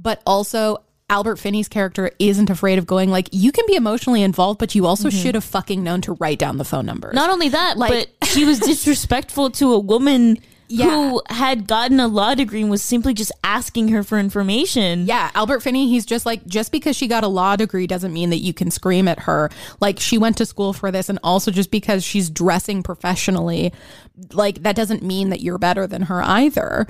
[0.04, 4.60] but also Albert Finney's character isn't afraid of going like you can be emotionally involved
[4.60, 5.18] but you also mm-hmm.
[5.18, 7.12] should have fucking known to write down the phone number.
[7.12, 10.86] Not only that, Like- but she was disrespectful to a woman Yeah.
[11.10, 15.06] who had gotten a law degree and was simply just asking her for information.
[15.06, 18.30] Yeah, Albert Finney, he's just like, just because she got a law degree doesn't mean
[18.30, 19.50] that you can scream at her.
[19.80, 23.74] Like, she went to school for this, and also just because she's dressing professionally,
[24.32, 26.86] like, that doesn't mean that you're better than her either.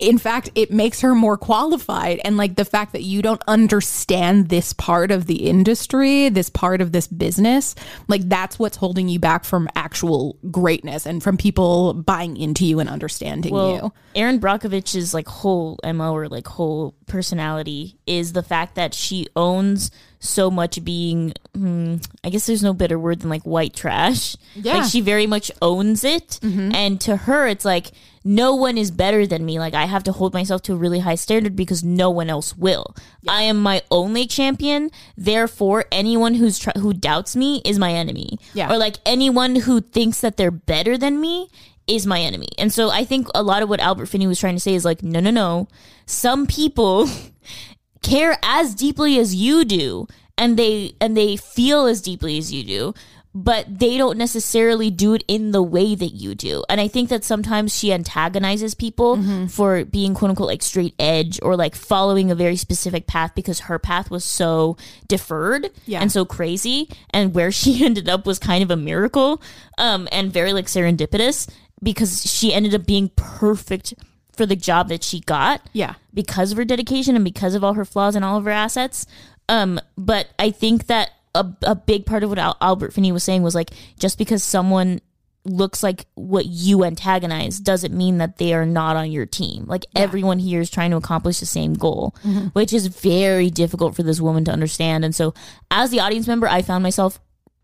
[0.00, 2.20] In fact, it makes her more qualified.
[2.24, 6.80] And like the fact that you don't understand this part of the industry, this part
[6.80, 7.76] of this business,
[8.08, 12.80] like that's what's holding you back from actual greatness and from people buying into you
[12.80, 13.92] and understanding you.
[14.16, 19.92] Erin Brockovich's like whole MO or like whole personality is the fact that she owns
[20.24, 24.36] so much being hmm, I guess there's no better word than like white trash.
[24.54, 24.78] Yeah.
[24.78, 26.40] Like she very much owns it.
[26.42, 27.92] And to her it's like
[28.24, 29.58] no one is better than me.
[29.58, 32.56] Like I have to hold myself to a really high standard because no one else
[32.56, 32.96] will.
[33.28, 34.90] I am my only champion.
[35.16, 38.38] Therefore, anyone who's tr- who doubts me is my enemy.
[38.54, 38.72] Yeah.
[38.72, 41.50] Or like anyone who thinks that they're better than me
[41.86, 42.48] is my enemy.
[42.56, 44.86] And so I think a lot of what Albert Finney was trying to say is
[44.86, 45.68] like, no, no, no.
[46.06, 47.08] Some people
[48.04, 50.06] care as deeply as you do
[50.38, 52.94] and they and they feel as deeply as you do
[53.36, 56.62] but they don't necessarily do it in the way that you do.
[56.68, 61.40] And i think that sometimes she antagonizes people for being quote unquote like straight edge
[61.42, 64.76] or like following a very specific path because her path was so
[65.08, 66.00] deferred Yeah.
[66.00, 66.88] and so crazy.
[67.10, 69.42] And where she ended up was kind of a miracle
[69.78, 71.48] um and very like serendipitous
[71.82, 73.94] because she ended up being perfect
[74.36, 75.94] for the job that she got Yeah.
[76.12, 79.06] because of her dedication and because of all her flaws and all of her assets.
[79.48, 83.24] Um, but I think that a, a big part of what Al- Albert Finney was
[83.24, 85.00] saying was like, just because someone
[85.46, 89.64] looks like what you antagonize doesn't mean that they are not on your team.
[89.66, 92.14] Like everyone here is trying to accomplish the same goal,
[92.54, 95.04] which is very difficult for this woman to understand.
[95.04, 95.34] And so,
[95.70, 97.20] as the audience member, I found myself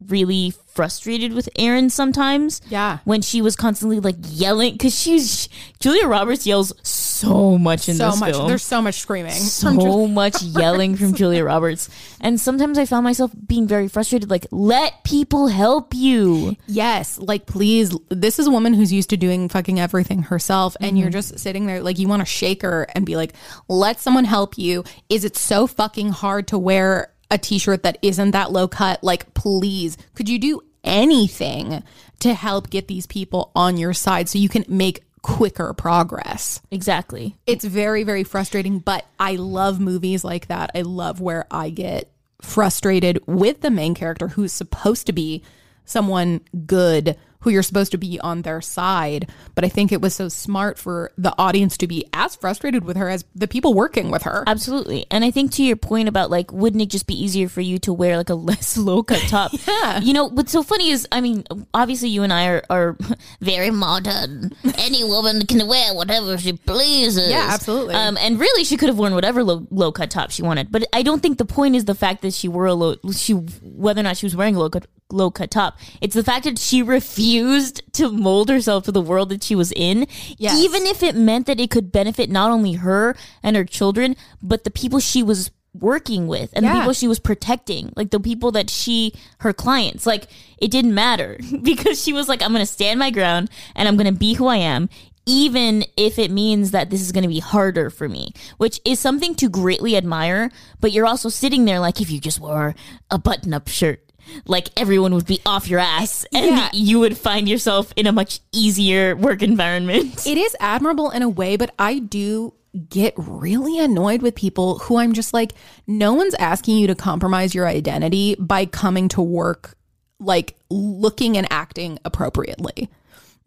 [0.07, 2.99] really frustrated with Erin sometimes Yeah.
[3.05, 5.49] when she was constantly like yelling because she's
[5.81, 8.33] Julia Roberts yells so much in So this much.
[8.33, 8.49] film.
[8.49, 9.33] There's so much screaming.
[9.33, 14.31] so much yelling from Julia Roberts, and sometimes I found myself being very frustrated.
[14.31, 16.57] Like, let people help you.
[16.67, 17.95] Yes, like please.
[18.09, 21.19] This is a woman who's used to doing fucking everything herself, and you're mm-hmm.
[21.19, 23.35] just sitting there like you want to shake her and be like,
[23.69, 28.33] "Let someone help you." Is it so fucking hard to wear a t-shirt that isn't
[28.33, 29.03] that low cut?
[29.03, 31.83] Like, please, could you do anything
[32.21, 36.61] to help get these people on your side so you can make quicker progress?
[36.71, 37.37] Exactly.
[37.47, 42.11] it's very very frustrating but i love movies like that i love where i get
[42.41, 45.43] frustrated with the main character who's supposed to be
[45.91, 50.15] someone good who you're supposed to be on their side but i think it was
[50.15, 54.11] so smart for the audience to be as frustrated with her as the people working
[54.11, 55.07] with her Absolutely.
[55.11, 57.79] And I think to your point about like, wouldn't it just be easier for you
[57.81, 59.53] to wear like a less low cut top?
[59.67, 60.01] Yeah.
[60.01, 62.97] You know, what's so funny is, I mean, obviously you and I are, are
[63.41, 64.53] very modern.
[64.77, 67.31] Any woman can wear whatever she pleases.
[67.31, 67.95] Yeah, absolutely.
[67.95, 70.71] Um, and really, she could have worn whatever low, low cut top she wanted.
[70.71, 73.33] But I don't think the point is the fact that she wore a low, she,
[73.35, 75.79] whether or not she was wearing a low cut, low cut top.
[76.01, 79.73] It's the fact that she refused to mold herself to the world that she was
[79.77, 80.07] in,
[80.39, 80.59] Yes.
[80.59, 84.65] even if it meant that it could benefit not only her and her children, but
[84.65, 88.51] the people she was working with and the people she was protecting, like the people
[88.53, 90.27] that she, her clients, like
[90.59, 93.97] it didn't matter because she was like, I'm going to stand my ground and I'm
[93.97, 94.89] going to be who I am.
[95.27, 98.99] Even if it means that this is going to be harder for me, which is
[98.99, 102.75] something to greatly admire, but you're also sitting there like if you just wore
[103.11, 104.03] a button up shirt,
[104.47, 106.69] like everyone would be off your ass and Yeah.
[106.73, 110.27] you would find yourself in a much easier work environment.
[110.27, 112.55] it is admirable in a way, but I do
[112.89, 115.53] get really annoyed with people who I'm just like,
[115.87, 119.77] no one's asking you to compromise your identity by coming to work
[120.21, 122.89] like looking and acting appropriately.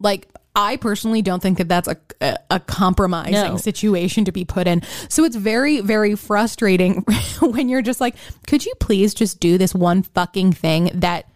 [0.00, 3.56] Like, I personally don't think that that's a, a, a compromising No.
[3.56, 4.82] situation to be put in.
[5.08, 7.04] So it's very, very frustrating
[7.40, 8.14] when you're just like,
[8.46, 11.26] could you please just do this one fucking thing that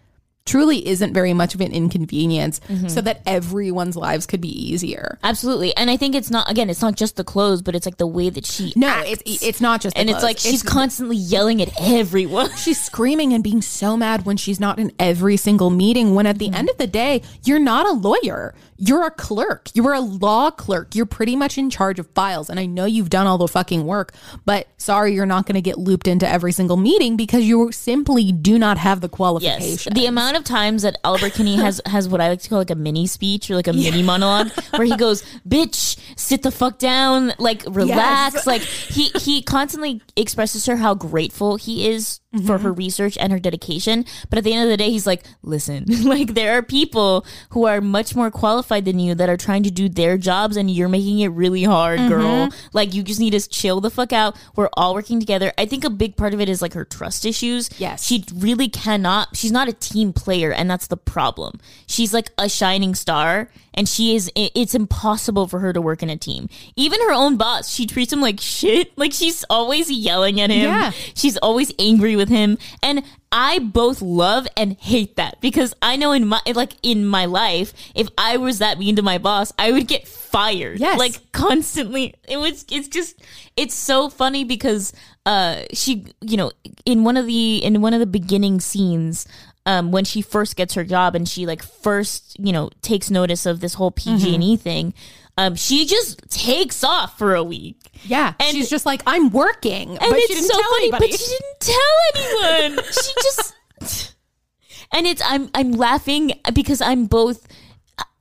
[0.45, 2.87] truly isn't very much of an inconvenience mm-hmm.
[2.87, 5.19] so that everyone's lives could be easier?
[5.23, 5.75] Absolutely.
[5.75, 8.07] And I think it's not again, it's not just the clothes, but it's like the
[8.07, 9.21] way that she No, acts.
[9.25, 12.49] it's it's not just the and it's like she's constantly yelling at everyone.
[12.55, 16.39] she's screaming and being so mad when she's not in every single meeting when at
[16.39, 16.55] the mm-hmm.
[16.55, 19.69] end of the day you're not a lawyer you're a clerk.
[19.73, 20.95] You were a law clerk.
[20.95, 22.49] You're pretty much in charge of files.
[22.49, 24.13] And i know you've done all the fucking work
[24.45, 28.31] but sorry you're not going to get looped into every single meeting because you simply
[28.31, 29.15] do not have the Yes.
[29.15, 29.95] qualifications.
[29.95, 32.69] The amount of times that Albert Finney has has what I like to call like
[32.69, 36.77] a mini speech or like a mini monologue where he goes, "Bitch, sit the fuck
[36.79, 38.47] down, like relax." Yes.
[38.47, 42.45] Like he he constantly expresses to her how grateful he is mm-hmm.
[42.45, 45.23] for her research and her dedication, but at the end of the day he's like,
[45.41, 49.63] "Listen, like there are people who are much more qualified than you that are trying
[49.63, 52.09] to do their jobs and you're making it really hard, mm-hmm.
[52.09, 52.49] girl.
[52.73, 54.35] Like you just need to chill the fuck out.
[54.55, 57.25] We're all working together." I think a big part of it is like her trust
[57.25, 57.69] issues.
[57.77, 58.05] Yes.
[58.05, 62.49] She really cannot she's not a team player and that's the problem she's like a
[62.49, 63.49] shining star
[63.79, 66.49] and she is it's impossible for her to work in a team.
[66.75, 68.91] Even her own boss, she treats him like shit.
[68.99, 70.65] Like she's always yelling at him.
[70.65, 70.91] Yeah.
[71.13, 72.57] She's always angry with him.
[72.83, 77.25] And I both love and hate that because I know in my like in my
[77.25, 80.79] life, if I was that mean to my boss, I would get fired.
[80.79, 80.99] Yes.
[80.99, 82.15] Like constantly.
[82.27, 83.21] It was it's just
[83.55, 84.91] it's so funny because
[85.25, 86.51] uh she you know,
[86.85, 89.25] in one of the in one of the beginning scenes
[89.65, 93.45] um, when she first gets her job and she like first you know takes notice
[93.45, 94.55] of this whole PG&E Mm-hmm.
[94.55, 94.93] thing,
[95.37, 97.91] um, she just takes off for a week.
[98.03, 100.83] Yeah, And- she's just like, I'm working, And but it's she didn't so tell funny,
[100.83, 101.07] anybody.
[101.11, 102.83] but she didn't tell anyone.
[102.91, 104.15] she just
[104.93, 107.47] and it's I'm I'm laughing because I'm both.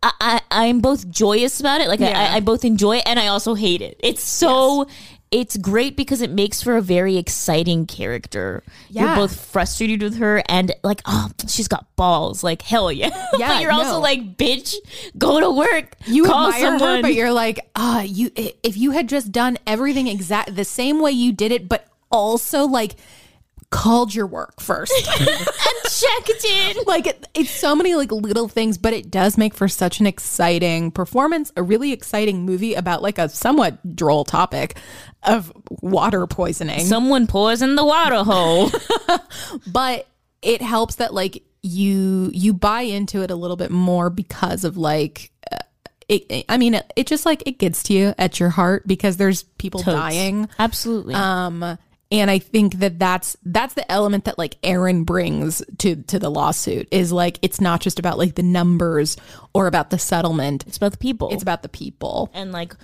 [0.03, 2.17] I, I I'm both joyous about it, like Yeah.
[2.33, 3.99] I, I both enjoy it and I also hate it.
[4.01, 4.87] It's so
[5.31, 8.63] it's great because it makes for a very exciting character.
[8.89, 13.09] You're both frustrated with her and like, oh, she's got balls, like hell yeah.
[13.39, 14.01] Yeah, but you're also no.
[14.01, 14.75] like, bitch,
[15.17, 15.95] go to work.
[16.07, 16.97] you call admire someone.
[16.97, 18.31] her, but you're like, ah, you.
[18.37, 22.65] If you had just done everything exact the same way you did it, but also
[22.65, 22.97] like
[23.71, 24.93] called your work first.
[25.21, 25.47] and
[25.91, 26.77] checked in.
[26.87, 30.07] like it, it's so many like little things, but it does make for such an
[30.07, 34.77] exciting performance, a really exciting movie about like a somewhat droll topic
[35.25, 35.53] of
[35.83, 36.81] water poisoning.
[36.87, 38.71] Someone poisoned the water hole.
[39.67, 40.07] but
[40.43, 44.77] it helps that like you you buy into it a little bit more because of
[44.77, 45.57] like uh,
[46.09, 48.87] it, it- I mean it, it just like it gets to you at your heart
[48.87, 51.15] because there's people dying Absolutely.
[51.17, 51.77] um
[52.11, 56.31] and I think that that's that's the element that like Erin brings to to the
[56.31, 59.17] lawsuit is like it's not just about like the numbers
[59.53, 61.31] or about the settlement it's about the people.
[61.31, 62.75] it's about the people and like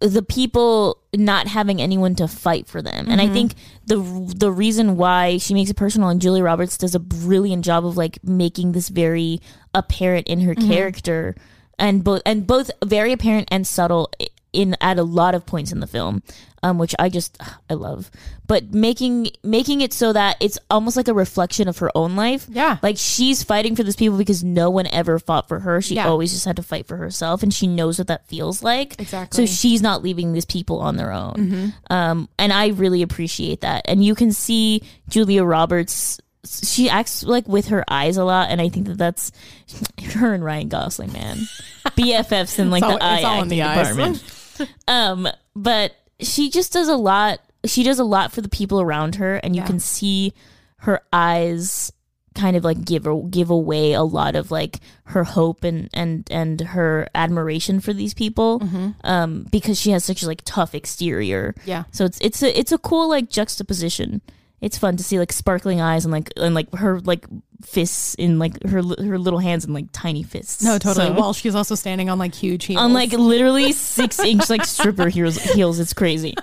[0.00, 3.06] the people not having anyone to fight for them.
[3.08, 3.34] And I mm-hmm.
[3.34, 3.54] think
[3.86, 3.96] the
[4.36, 7.96] the reason why she makes it personal and Julia Roberts does a brilliant job of
[7.96, 9.40] like making this very
[9.74, 10.70] apparent in her mm-hmm.
[10.70, 11.34] character
[11.78, 14.12] and both and both very apparent and subtle
[14.52, 16.22] in at a lot of points in the film.
[16.60, 17.40] Um, which I just
[17.70, 18.10] I love,
[18.48, 22.46] but making making it so that it's almost like a reflection of her own life.
[22.50, 22.78] Yeah.
[22.82, 25.80] like she's fighting for these people because no one ever fought for her.
[25.80, 26.08] She Yeah.
[26.08, 29.00] always just had to fight for herself, and she knows what that feels like.
[29.00, 29.46] Exactly.
[29.46, 31.74] So she's not leaving these people on their own.
[31.90, 33.82] Um, and I really appreciate that.
[33.84, 36.18] And you can see Julia Roberts.
[36.44, 39.30] She acts like with her eyes a lot, and I think that that's
[40.16, 41.38] her and Ryan Gosling, man,
[41.96, 43.88] BFFs in like all- the eye it's all in acting the eyes.
[43.90, 44.24] department.
[44.88, 47.40] um, but she just does a lot.
[47.64, 49.66] She does a lot for the people around her, and you Yeah.
[49.66, 50.32] can see
[50.78, 51.92] her eyes
[52.34, 56.24] kind of like give her give away a lot of like her hope and and
[56.30, 58.88] and her admiration for these people Mm-hmm.
[59.02, 61.84] um because she has such a like tough exterior Yeah.
[61.90, 64.20] so it's it's a it's a cool like juxtaposition
[64.60, 67.26] it's fun to see like sparkling eyes and like and like her like
[67.62, 70.62] fists in like her her little hands and like tiny fists.
[70.62, 71.06] No totally.
[71.08, 72.80] So- well she's also standing on like huge heels.
[72.80, 75.78] On like literally six inch like stripper heels heels.
[75.78, 76.34] It's crazy.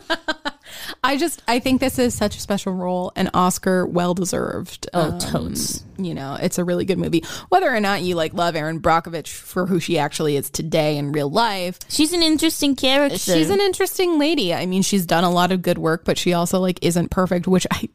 [1.03, 4.89] I just I think this is such a special role and Oscar well deserved.
[4.93, 5.83] oh um, totes.
[5.97, 7.23] you know, it's a really good movie.
[7.49, 11.11] Whether or not you like love Erin Brockovich for who she actually is today in
[11.11, 13.17] real life, she's an interesting character.
[13.17, 14.53] She's an interesting lady.
[14.53, 17.47] I mean, she's done a lot of good work, but she also like isn't perfect,
[17.47, 17.89] which I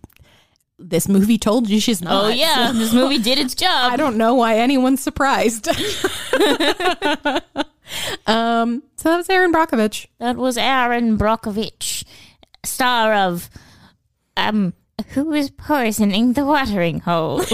[0.80, 2.24] this movie told you she's not.
[2.24, 5.68] oh yeah this movie did its job I don't know why anyone's surprised.
[8.26, 10.06] um, so that was Erin Brockovich.
[10.18, 12.04] That was Erin Brockovich,
[12.64, 13.50] star of
[14.36, 14.72] um
[15.14, 17.42] Who is poisoning the watering hole?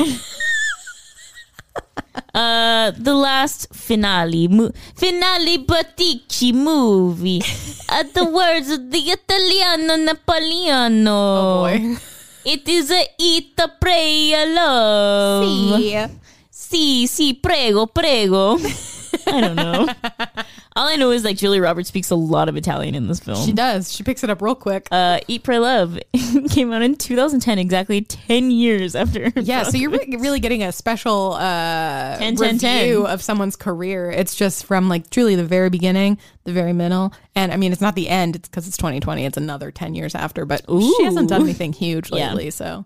[2.34, 7.40] uh the last finale mo- finale Batici movie.
[7.88, 11.08] At the words of the Italiano Napoleano.
[11.08, 11.98] Oh,
[12.46, 16.10] It is a eat a pray a love.
[16.48, 18.56] Si, si, prego, prego.
[19.26, 19.88] I don't know.
[20.76, 23.44] All I know is like Julia Roberts speaks a lot of Italian in this film.
[23.44, 23.90] She does.
[23.92, 24.88] She picks it up real quick.
[24.90, 25.98] uh, Eat, Pray, Love
[26.50, 29.32] came out in 2010, exactly 10 years after.
[29.36, 33.06] Yeah, so you're re- really getting a special uh, 10, 10, review 10.
[33.06, 34.10] of someone's career.
[34.10, 37.80] It's just from like truly the very beginning, the very middle, and I mean it's
[37.80, 38.36] not the end.
[38.36, 39.24] It's because it's 2020.
[39.24, 42.28] It's another 10 years after, but she hasn't done anything huge Yeah.
[42.28, 42.50] lately.
[42.50, 42.84] So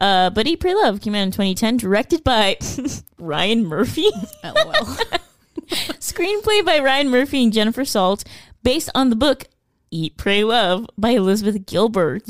[0.00, 2.58] Uh, but Eat, Pray, Love came out in 2010, directed by
[3.18, 4.10] Ryan Murphy.
[4.44, 4.74] lol.
[5.72, 8.24] Screenplay by Ryan Murphy and Jennifer Salt,
[8.62, 9.44] based on the book
[9.90, 12.24] Eat, Pray, Love by Elizabeth Gilbert.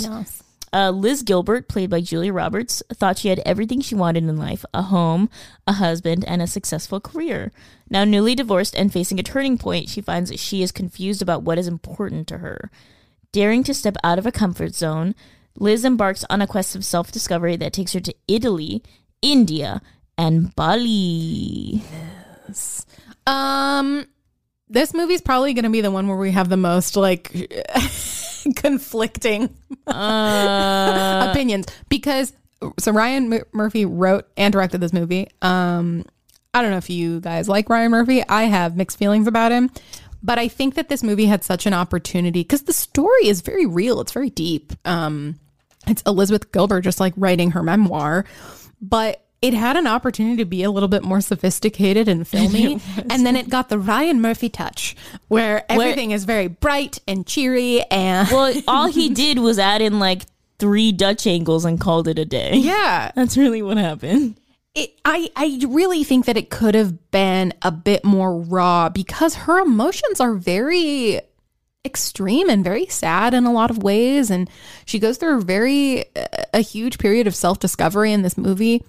[0.74, 4.64] Uh, Liz Gilbert, played by Julia Roberts, thought she had everything she wanted in life
[4.72, 5.28] a home,
[5.66, 7.52] a husband, and a successful career.
[7.90, 11.42] Now, newly divorced and facing a turning point, she finds that she is confused about
[11.42, 12.70] what is important to her.
[13.32, 15.14] Daring to step out of a comfort zone,
[15.56, 18.82] Liz embarks on a quest of self discovery that takes her to Italy,
[19.20, 19.82] India,
[20.16, 21.82] and Bali.
[23.26, 24.06] Um,
[24.68, 27.30] This movie's probably going to be the one where we have the most like
[28.56, 29.54] conflicting
[29.86, 32.32] Uh, opinions because
[32.78, 35.28] so Ryan M- Murphy wrote and directed this movie.
[35.42, 36.04] Um,
[36.54, 38.22] I don't know if you guys like Ryan Murphy.
[38.28, 39.70] I have mixed feelings about him,
[40.22, 43.66] but I think that this movie had such an opportunity because the story is very
[43.66, 44.00] real.
[44.00, 44.72] It's very deep.
[44.84, 45.40] Um,
[45.88, 48.24] it's Elizabeth Gilbert just like writing her memoir,
[48.80, 52.80] but it had an opportunity to be a little bit more sophisticated and filmy.
[53.10, 54.96] and then it got the Ryan Murphy touch
[55.28, 59.98] where everything is very bright and cheery and well, all he did was add in
[59.98, 60.22] like
[60.60, 62.54] three Dutch angles and called it a day.
[62.54, 63.10] yeah.
[63.16, 64.36] That's really what happened.
[64.76, 69.34] it, I, I really think that it could have been a bit more raw because
[69.34, 71.20] her emotions are very
[71.84, 74.48] extreme and very sad in a lot of ways and
[74.84, 76.04] she goes through a very
[76.54, 78.84] a huge period of self-discovery in this movie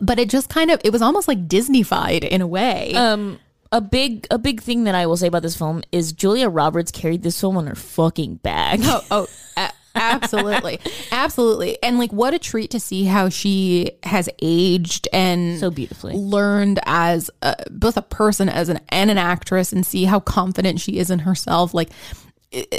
[0.00, 3.38] but it just kind of it was almost like disneyfied in a way Um,
[3.72, 6.90] a big a big thing that I will say about this film is Julia Roberts
[6.90, 8.80] carried this film on her fucking back.
[8.82, 9.26] Oh, oh,
[9.56, 10.78] a- absolutely,
[11.12, 16.14] absolutely, and like what a treat to see how she has aged and So beautifully.
[16.14, 20.80] learned as a, both a person as an and an actress, and see how confident
[20.80, 21.74] she is in herself.
[21.74, 21.90] Like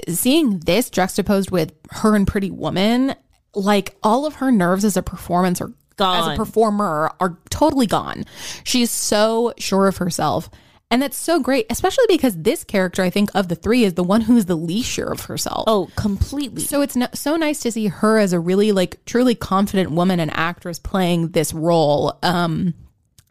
[0.07, 3.13] seeing this juxtaposed with her and Pretty Woman,
[3.53, 5.71] like all of her nerves as a performance are
[6.01, 8.25] as a performer are totally gone.
[8.63, 10.49] She's so sure of herself.
[10.91, 14.03] And that's so great, especially because this character, I think, of the three, is the
[14.03, 15.65] one who's the least sure of herself.
[15.67, 16.63] Oh, completely.
[16.63, 20.19] So it's no, so nice to see her as a really like truly confident woman
[20.19, 22.17] and actress playing this role.
[22.23, 22.73] Um,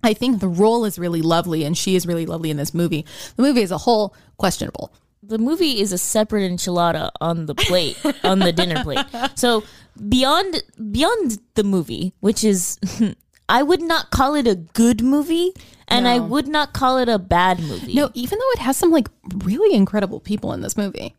[0.05, 3.05] I think the role is really lovely, and she is really lovely in this movie.
[3.35, 4.93] The movie as a whole questionable.
[5.25, 9.05] the movie is a separate enchilada on the plate on the dinner plate
[9.35, 9.65] so
[10.09, 12.79] beyond beyond the movie which is
[13.49, 15.53] i would not call it a good movie
[15.89, 17.95] and i would not call it a bad movie.
[17.95, 19.09] No, even though it has some like
[19.45, 21.15] really incredible people in this movie.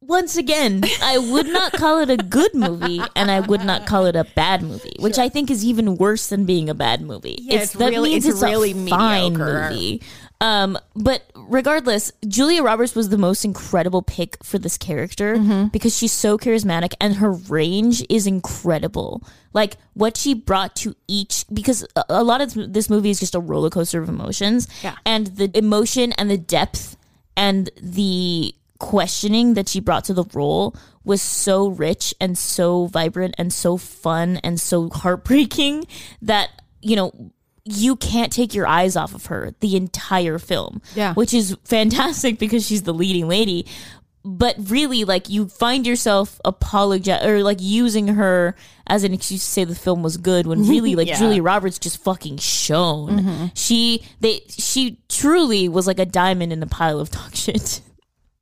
[0.00, 4.06] once again i would not call it a good movie and i would not call
[4.06, 7.36] it a bad movie which i think is even worse than being a bad movie.
[7.48, 9.70] It's that really- means it's really a fine mediocre.
[9.70, 10.02] movie
[10.40, 15.68] um but regardless julia roberts was the most incredible pick for this character Mm-hmm.
[15.68, 19.22] because she's so charismatic and her range is incredible
[19.52, 23.40] like what she brought to each because a, lot of this movie is just a
[23.40, 24.94] roller coaster of emotions Yeah.
[25.04, 26.96] and the emotion and the depth
[27.36, 30.74] and the questioning that she brought to the role
[31.04, 35.84] was so rich and so vibrant and so fun and so heartbreaking
[36.22, 37.32] that you know
[37.70, 41.14] you can't take your eyes off of her the entire film Yeah.
[41.14, 43.66] which is fantastic because she's the leading lady
[44.24, 48.54] but really like you find yourself apologizing or like using her
[48.86, 51.18] as an excuse to say the film was good when really like Yeah.
[51.18, 53.20] Julia Roberts just fucking shone.
[53.20, 53.46] Mm-hmm.
[53.54, 57.80] She they she truly was like a diamond in a pile of dog shit.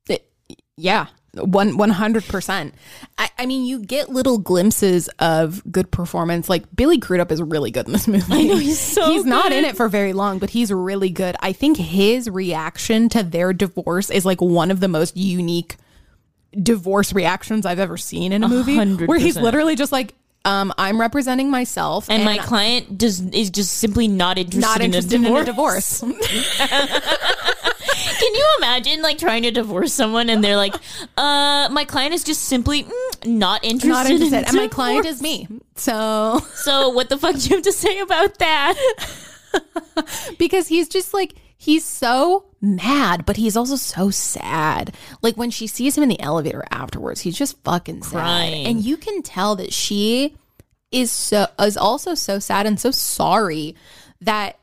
[0.09, 0.27] It-
[0.75, 1.07] yeah,
[1.37, 2.73] one one hundred percent.
[3.17, 6.49] I I mean, you get little glimpses of good performance.
[6.49, 8.33] Like Billy Crudup is really good in this movie.
[8.33, 11.35] I know, he's so he's not in it for very long, but he's really good.
[11.39, 15.77] I think his reaction to their divorce is like one of the most unique
[16.61, 18.75] divorce reactions I've ever seen in a movie.
[18.75, 20.15] hundred Where he's literally just like,
[20.45, 25.15] um, I'm representing myself, And, my client does is just simply not interested, not interested
[25.15, 26.01] in, in a a divorce.
[28.17, 28.29] divorce.
[28.29, 30.75] Can you imagine like trying to divorce someone and they're like,
[31.17, 32.91] uh, my client is just simply mm,
[33.25, 33.89] not interested.
[33.89, 35.47] not interested, in and my client is me.
[35.75, 38.75] So So what the fuck do you have to say about that?
[40.37, 44.95] because he's just like he's so mad, but he's also so sad.
[45.21, 48.67] Like when she sees him in the elevator afterwards, he's just fucking sad, Crying.
[48.67, 50.35] and you can tell that she
[50.91, 53.75] is so is also so sad and so sorry
[54.21, 54.57] that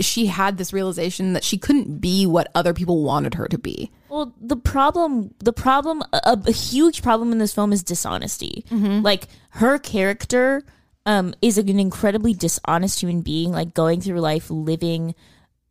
[0.00, 3.90] she had this realization that she couldn't be what other people wanted her to be.
[4.08, 8.64] Well, the problem, the problem, a, a huge problem in this film is dishonesty.
[8.70, 10.64] Like her character
[11.04, 15.14] um, is an incredibly dishonest human being, like going through life living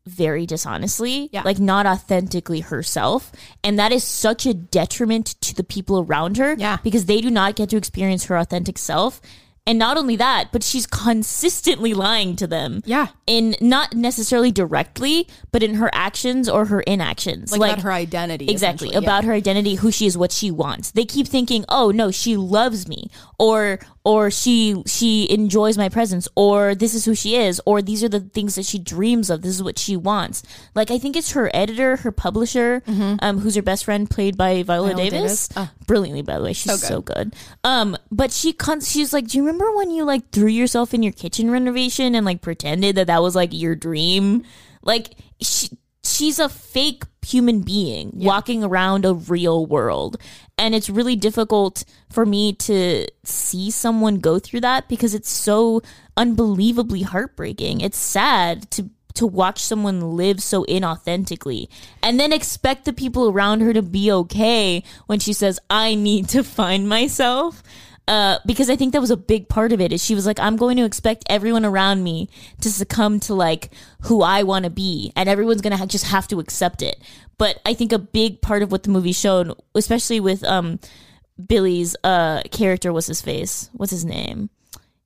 [0.08, 1.42] very dishonestly, Yeah.
[1.44, 3.32] like not authentically herself.
[3.64, 6.78] And that is such a detriment to the people around her Yeah.
[6.84, 9.20] because they do not get to experience her authentic self.
[9.68, 12.84] And not only that, but she's consistently lying to them.
[12.86, 13.08] Yeah.
[13.26, 17.52] In not necessarily directly, but in her actions or her inactions.
[17.58, 18.90] Like, about her identity, Exactly.
[18.90, 19.10] essentially, yeah.
[19.10, 20.92] About her identity, who she is, what she wants.
[20.92, 23.10] They keep thinking, "Oh, no, she loves me."
[23.40, 28.04] Or or she she enjoys my presence or this is who she is or these
[28.04, 29.42] are the things that she dreams of.
[29.42, 30.44] This is what she wants.
[30.76, 34.64] Like I think it's her editor, her publisher, um who's her best friend played by
[34.64, 34.98] Viola, Mm-hmm.
[34.98, 35.48] Viola Davis.
[35.48, 35.50] Davis.
[35.58, 35.74] Ah.
[35.88, 36.54] Brilliantly by the way.
[36.54, 37.32] She's So so good.
[37.32, 37.36] good.
[37.64, 41.02] Um but she con- she's like, "Do you remember when you like threw yourself in
[41.04, 44.44] your kitchen renovation and like pretended that that was like your dream?"
[44.84, 45.70] Like she
[46.04, 50.18] she's a fake human being walking around a real world.
[50.58, 55.82] And it's really difficult for me to see someone go through that because it's so
[56.16, 57.82] unbelievably heartbreaking.
[57.82, 61.70] It's sad to to watch someone live so inauthentically
[62.04, 66.28] and then expect the people around her to be okay when she says I need
[66.30, 67.64] to find myself
[68.08, 69.92] uh, because I think that was a big part of it.
[69.92, 72.30] Is she was like, I'm going to expect everyone around me
[72.62, 76.28] to succumb to like who I want to be, and everyone's gonna ha- just have
[76.28, 77.02] to accept it.
[77.38, 80.80] But I think a big part of what the movie showed, especially with um
[81.44, 83.70] Billy's uh character, was his face.
[83.74, 84.50] What's his name?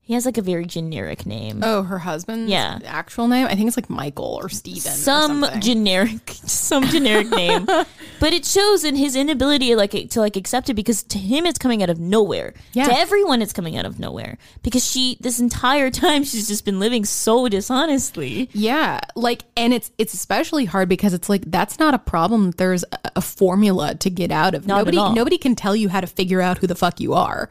[0.09, 1.59] He has like a very generic name.
[1.63, 2.79] Oh, her husband's Yeah.
[2.83, 3.45] actual name?
[3.45, 4.79] I think it's like Michael or Steven.
[4.91, 5.61] some something.
[5.61, 7.65] generic some generic name
[8.19, 11.59] but it shows in his inability like to like accept it because to him it's
[11.59, 12.85] coming out of nowhere Yeah.
[12.87, 16.79] to everyone it's coming out of nowhere because she this entire time she's just been
[16.79, 21.93] living so dishonestly Yeah, like, and it's it's especially hard because it's like that's not
[21.93, 22.49] a problem.
[22.57, 24.65] There's a, a formula to get out of.
[24.65, 27.47] Not nobody nobody can tell you how to figure out who the fuck you are.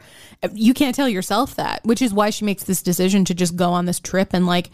[0.53, 3.69] You can't tell yourself that, which is why she makes this decision to just go
[3.69, 4.71] on this trip and like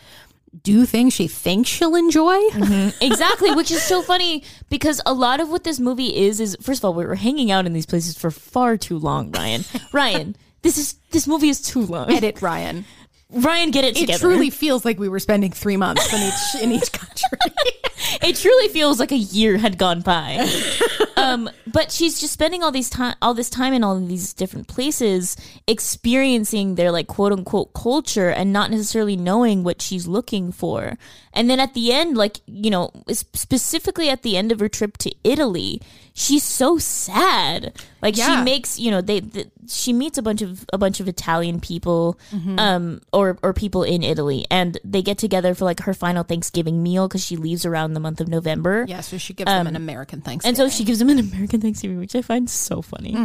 [0.64, 2.38] do things she thinks she'll enjoy.
[2.52, 3.04] Mm-hmm.
[3.04, 6.80] exactly which is so funny because a lot of what this movie is is first
[6.80, 10.38] of all we were hanging out in these places for far too long ryan ryan
[10.62, 12.86] this is this movie is too long Edit Ryan.
[13.30, 14.14] ryan get it together.
[14.16, 17.40] It truly feels like we were spending three months in each in each country.
[18.24, 20.48] it truly feels like a year had gone by.
[21.18, 24.68] um, but she's just spending all these time, all this time in all these different
[24.68, 25.38] places,
[25.68, 30.98] experiencing their like quote unquote culture, and not necessarily knowing what she's looking for.
[31.34, 34.98] And then at the end, like you know, specifically at the end of her trip
[35.00, 35.82] to Italy,
[36.14, 37.74] she's so sad.
[38.02, 38.38] Like Yeah.
[38.40, 41.60] she makes you know they, the she meets a bunch of a bunch of Italian
[41.60, 42.20] people,
[42.58, 46.84] um, or or people in Italy, and they get together for like her final Thanksgiving
[46.84, 48.86] meal because she leaves around the month of November.
[48.88, 50.50] yeah, so she gives them an American Thanksgiving.
[50.50, 53.16] And so she gives him an American Thanksgiving, which I find so funny.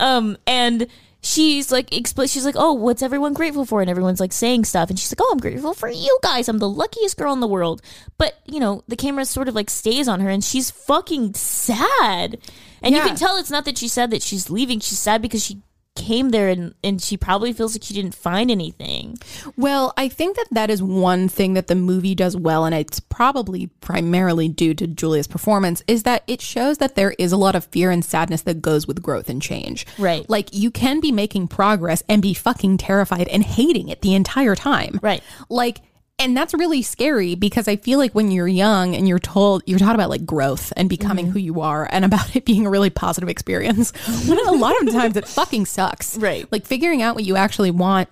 [0.00, 0.86] Um, and
[1.22, 3.80] she's like, expl- she's like, oh, what's everyone grateful for?
[3.80, 6.48] And everyone's like saying stuff, and she's like, oh, I'm grateful for you guys.
[6.48, 7.82] I'm the luckiest girl in the world.
[8.18, 12.38] But you know, the camera sort of like stays on her, and she's fucking sad.
[12.82, 14.80] And you can tell it's not that she's sad that she's leaving.
[14.80, 15.60] She's sad because she
[15.96, 19.18] came there and and she probably feels like she didn't find anything.
[19.56, 23.00] Well, I think that that is one thing that the movie does well, and it's
[23.00, 27.56] probably primarily due to Julia's performance, is that it shows that there is a lot
[27.56, 29.86] of fear and sadness that goes with growth and change.
[29.98, 30.28] Right.
[30.28, 34.54] Like you can be making progress and be fucking terrified and hating it the entire
[34.54, 35.00] time.
[35.02, 35.22] Right.
[35.48, 35.80] Like,
[36.20, 39.78] and that's really scary because I feel like when you're young and you're told, you're
[39.78, 41.32] taught about like growth and becoming Mm-hmm.
[41.32, 43.90] who you are and about it being a really positive experience.
[44.28, 46.16] when a lot of times it fucking sucks.
[46.20, 46.46] Right.
[46.52, 48.08] Like figuring out what you actually want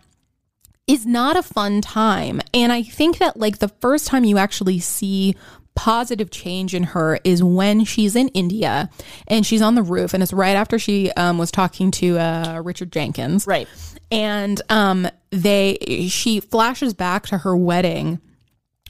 [0.86, 2.40] is not a fun time.
[2.54, 5.36] And I think that like the first time you actually see
[5.74, 8.88] positive change in her is when she's in India
[9.28, 12.61] and she's on the roof and it's right after she um, was talking to uh,
[12.64, 13.46] Richard Jenkins.
[13.46, 13.68] Right.
[14.11, 18.20] And um they she flashes back to her wedding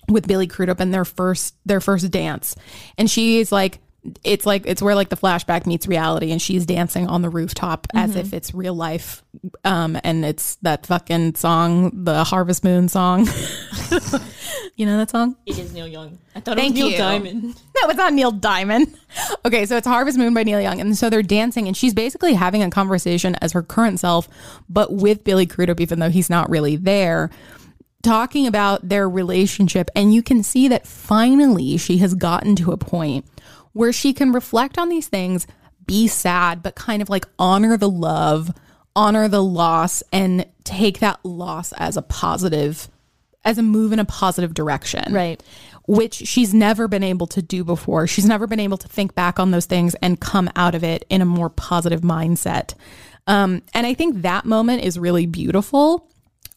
[0.08, 2.56] with Billy Crudup and their first their first dance.
[2.96, 3.80] And she's like
[4.24, 7.86] it's like it's where like the flashback meets reality and she's dancing on the rooftop
[7.94, 9.22] as if it's real life
[9.64, 13.26] um and it's that fucking song the harvest moon song
[14.76, 16.18] you know that song It is Neil Young.
[16.34, 16.97] I thought Thank it was Neil you.
[16.99, 17.43] Diamond.
[17.82, 18.95] no, it's not Neil Diamond.
[19.45, 20.80] Okay, so it's Harvest Moon by Neil Young.
[20.80, 24.28] And so they're dancing, and she's basically having a conversation as her current self,
[24.68, 27.30] but with Billy Crudup, even though he's not really there,
[28.03, 29.91] talking about their relationship.
[29.97, 33.24] And you can see that finally she has gotten to a point
[33.72, 35.47] where she can reflect on these things,
[35.86, 38.51] be sad, but kind of like honor the love,
[38.95, 42.89] honor the loss, and take that loss as a positive,
[43.49, 45.42] as a move in a positive direction Right.
[45.86, 48.07] which she's never been able to do before.
[48.07, 51.05] She's never been able to think back on those things and come out of it
[51.09, 52.74] in a more positive mindset.
[53.26, 56.07] Um, and I think that moment is really beautiful.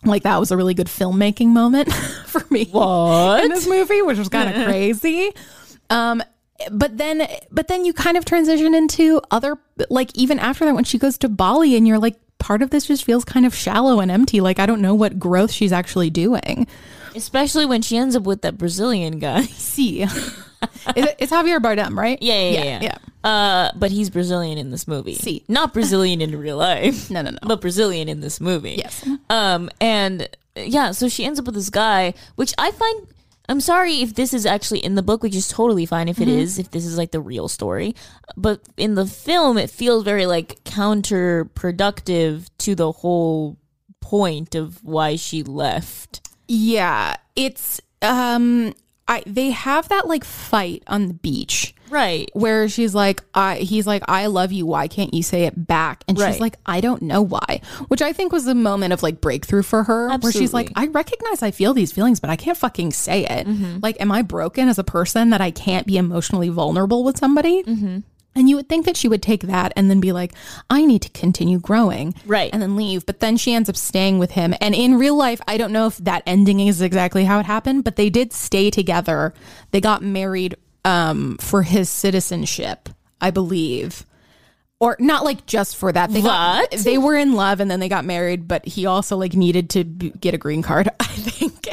[0.04, 1.94] Like that was a really good filmmaking moment
[2.26, 3.44] for me What?
[3.46, 5.32] in this movie, which was kind of crazy.
[5.90, 6.22] Um,
[6.72, 9.58] but then, but then you kind of transition into other,
[9.90, 12.88] like even after that, when she goes to Bali, and you're like, part of this
[12.88, 14.42] just feels kind of shallow and empty.
[14.42, 16.68] Like I don't know what growth she's actually doing.
[17.16, 19.42] Especially when she ends up with that Brazilian guy.
[19.46, 22.22] See, it's, it's Javier Bardem, right?
[22.22, 22.80] Yeah, yeah, yeah.
[22.82, 22.98] yeah.
[23.24, 25.14] Uh, but he's Brazilian in this movie.
[25.16, 25.44] See.
[25.48, 27.10] Not Brazilian in real life.
[27.12, 27.38] No, no, no.
[27.44, 28.76] But Brazilian in this movie.
[28.78, 29.08] Yes.
[29.30, 33.08] Um, and yeah, so she ends up with this guy, which I find.
[33.52, 36.30] I'm sorry if this is actually in the book, which is totally fine if it
[36.30, 37.96] is, if this is like the real story.
[38.38, 43.58] But in the film, it feels very like counterproductive to the whole
[44.00, 46.30] point of why she left.
[46.48, 48.74] Yeah, it's um
[49.10, 52.30] I they have that like fight on the beach Right.
[52.34, 54.66] where she's like, I, he's like, I love you.
[54.66, 56.04] Why can't you say it back?
[56.08, 56.32] And Right.
[56.32, 57.62] she's like, I don't know why.
[57.90, 60.88] Which I think was a moment of like breakthrough for her, where she's like, I
[60.88, 63.46] recognize I feel these feelings, but I can't fucking say it.
[63.46, 63.80] Mm-hmm.
[63.82, 67.64] Like, am I broken as a person that I can't be emotionally vulnerable with somebody?
[67.64, 68.00] Mm-hmm.
[68.34, 70.32] And you would think that she would take that and then be like,
[70.70, 72.16] I need to continue growing.
[72.26, 72.50] Right.
[72.54, 73.06] And then leave.
[73.06, 74.54] But then she ends up staying with him.
[74.62, 77.84] And in real life, I don't know if that ending is exactly how it happened,
[77.84, 79.34] but they did stay together.
[79.72, 80.56] They got married
[80.86, 84.06] um, for his citizenship, I believe.
[84.80, 86.12] Or not like just for that.
[86.12, 89.36] They got, they were in love and then they got married, but he also like
[89.36, 91.68] needed to b- get a green card, I think.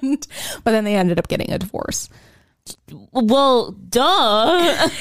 [0.00, 0.26] And
[0.64, 2.08] but then they ended up getting a divorce.
[3.12, 4.88] Well, duh.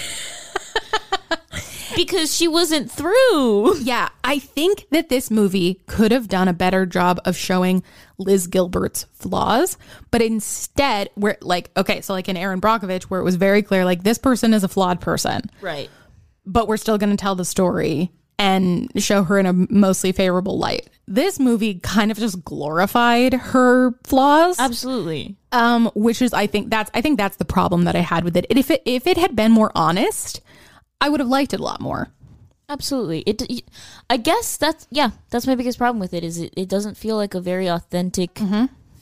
[1.96, 3.78] because she wasn't through.
[3.80, 7.84] Yeah, I think that this movie could have done a better job of showing
[8.18, 9.78] Liz Gilbert's flaws,
[10.12, 13.86] but instead, we're like, okay, so like in Erin Brockovich, where it was very clear,
[13.86, 15.90] like this person is a flawed person, Right.
[16.46, 20.58] but we're still going to tell the story and show her in a mostly favorable
[20.58, 20.90] light.
[21.08, 25.38] This movie kind of just glorified her flaws, Absolutely.
[25.54, 28.36] um, which is, I think that's, I think that's the problem that I had with
[28.36, 28.46] it.
[28.50, 30.42] If it, if it had been more honest,
[31.02, 32.10] I would have liked it a lot more.
[32.68, 33.20] Absolutely.
[33.22, 33.64] It.
[34.10, 35.12] I guess that's yeah.
[35.30, 36.24] That's my biggest problem with it.
[36.24, 38.40] Is it, it doesn't feel like a very authentic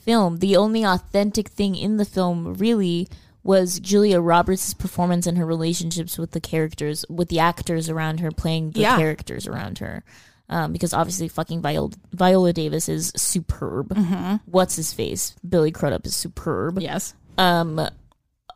[0.04, 0.38] film.
[0.38, 3.08] The only authentic thing in the film really
[3.42, 8.30] was Julia Roberts' performance and her relationships with the characters, with the actors around her
[8.30, 8.96] playing the Yeah.
[8.98, 10.02] characters around her.
[10.50, 13.96] Um, because obviously, fucking Viola, Viola Davis is superb.
[14.44, 15.34] What's his face?
[15.46, 16.78] Billy Crudup is superb.
[16.80, 17.14] Yes.
[17.38, 17.80] Um,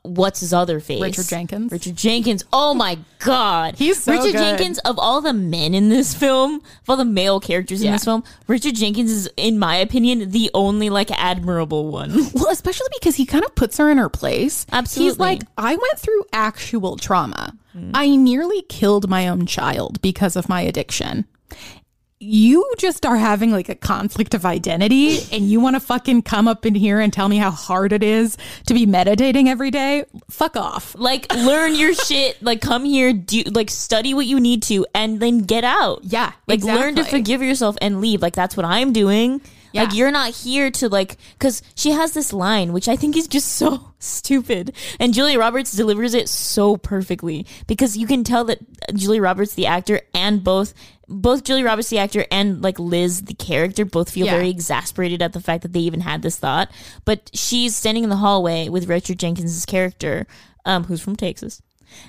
[0.08, 1.00] what's his other face?
[1.02, 1.72] Richard Jenkins.
[1.72, 2.44] Richard Jenkins.
[2.52, 4.38] Oh my god, He's so Richard good.
[4.58, 4.78] Jenkins.
[4.80, 8.24] Of all the men in this film, of all the male characters in this film,
[8.46, 12.16] Richard Jenkins is, in my opinion, the only like admirable one.
[12.34, 14.64] Well, especially because he kind of puts her in her place.
[14.70, 15.10] Absolutely.
[15.10, 17.56] He's like, I went through actual trauma.
[17.94, 21.26] I nearly killed my own child because of my addiction.
[22.20, 26.48] You just are having like a conflict of identity and you want to fucking come
[26.48, 30.04] up in here and tell me how hard it is to be meditating every day?
[30.28, 30.96] Fuck off.
[30.98, 32.42] Like, learn your shit.
[32.42, 36.00] Like, come here, do like study what you need to, and then get out.
[36.02, 38.20] Yeah, like learn to forgive yourself and leave.
[38.20, 39.40] Like that's what I'm doing.
[39.72, 39.82] Yeah.
[39.84, 43.28] Like you're not here to like because she has this line which I think is
[43.28, 48.58] just so stupid, and Julia Roberts delivers it so perfectly because you can tell that
[48.94, 50.74] Julia Roberts the actor and both
[51.08, 54.32] both Julia Roberts the actor and like Liz the character both feel Yeah.
[54.36, 56.70] very exasperated at the fact that they even had this thought.
[57.04, 60.26] But she's standing in the hallway with Richard Jenkins' character,
[60.64, 61.62] um, who's from Texas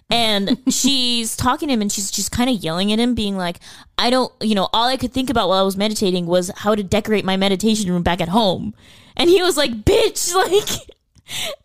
[0.09, 3.61] and she's talking to him and she's just kind of yelling at him being like
[3.97, 6.75] i don't you know all i could think about while i was meditating was how
[6.75, 8.73] to decorate my meditation room back at home
[9.15, 10.89] and he was like bitch like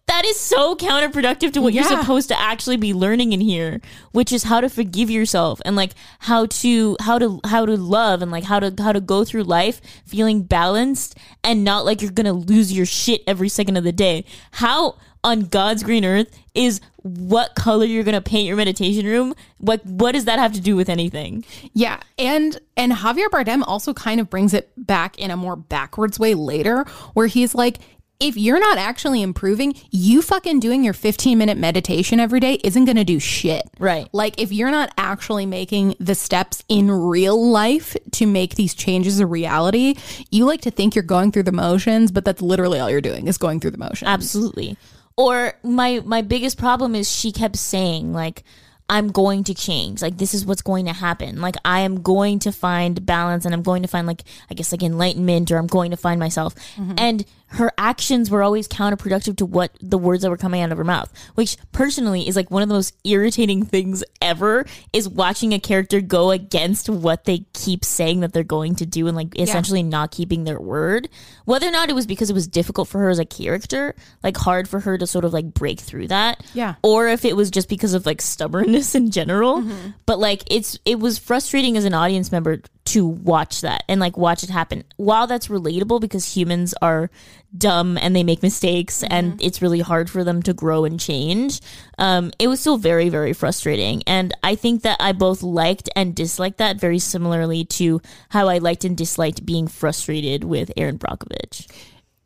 [0.07, 3.81] that is so counterproductive to what you're supposed to actually be learning in here
[4.13, 8.23] which is how to forgive yourself and like how to how to how to love
[8.23, 12.11] and like how to how to go through life feeling balanced and not like you're
[12.11, 14.25] gonna lose your shit every second of the day.
[14.53, 19.35] How on god's green earth is what color you're gonna paint your meditation room?
[19.61, 21.45] Like what does that have to do with anything?
[21.73, 26.19] Yeah, and and Javier Bardem also kind of brings it back in a more backwards
[26.19, 26.85] way later,
[27.15, 27.79] where he's like,
[28.21, 32.85] if you're not actually improving, you fucking doing your 15 minute meditation every day isn't
[32.85, 33.63] going to do shit.
[33.79, 34.09] Right.
[34.13, 39.21] Like if you're not actually making the steps in real life to make these changes
[39.21, 39.97] a reality,
[40.31, 43.27] you like to think you're going through the motions, but that's literally all you're doing
[43.27, 44.09] is going through the motions.
[44.09, 44.77] Absolutely.
[45.17, 48.43] Or my my biggest problem is she kept saying like
[48.89, 50.03] I'm going to change.
[50.03, 51.41] Like this is what's going to happen.
[51.41, 54.73] Like I am going to find balance and I'm going to find like I guess
[54.73, 56.55] like enlightenment or I'm going to find myself.
[56.77, 56.95] Mm-hmm.
[56.99, 57.25] And
[57.55, 60.85] her actions were always counterproductive to what the words that were coming out of her
[60.85, 65.61] mouth, which personally is like one of the most irritating things ever is watching a
[65.61, 69.83] character go against what they keep saying that they're going to do and like essentially
[69.83, 71.09] not keeping their word.
[71.45, 74.37] Whether or not it was because it was difficult for her as a character, like
[74.37, 76.45] hard for her to sort of like break through that.
[76.55, 76.75] Yeah.
[76.83, 79.63] Or if it was just because of like stubbornness in general.
[79.63, 79.91] Mm-hmm.
[80.07, 84.17] But like it's it was frustrating as an audience member to watch that and like
[84.17, 84.85] watch it happen.
[84.97, 87.11] While that's relatable because humans are
[87.57, 91.61] dumb and they make mistakes and it's really hard for them to grow and change.
[91.99, 94.03] Um, it was still very, very frustrating.
[94.07, 98.59] And I think that I both liked and disliked that very similarly to how I
[98.59, 101.71] liked and disliked being frustrated with Erin Brockovich.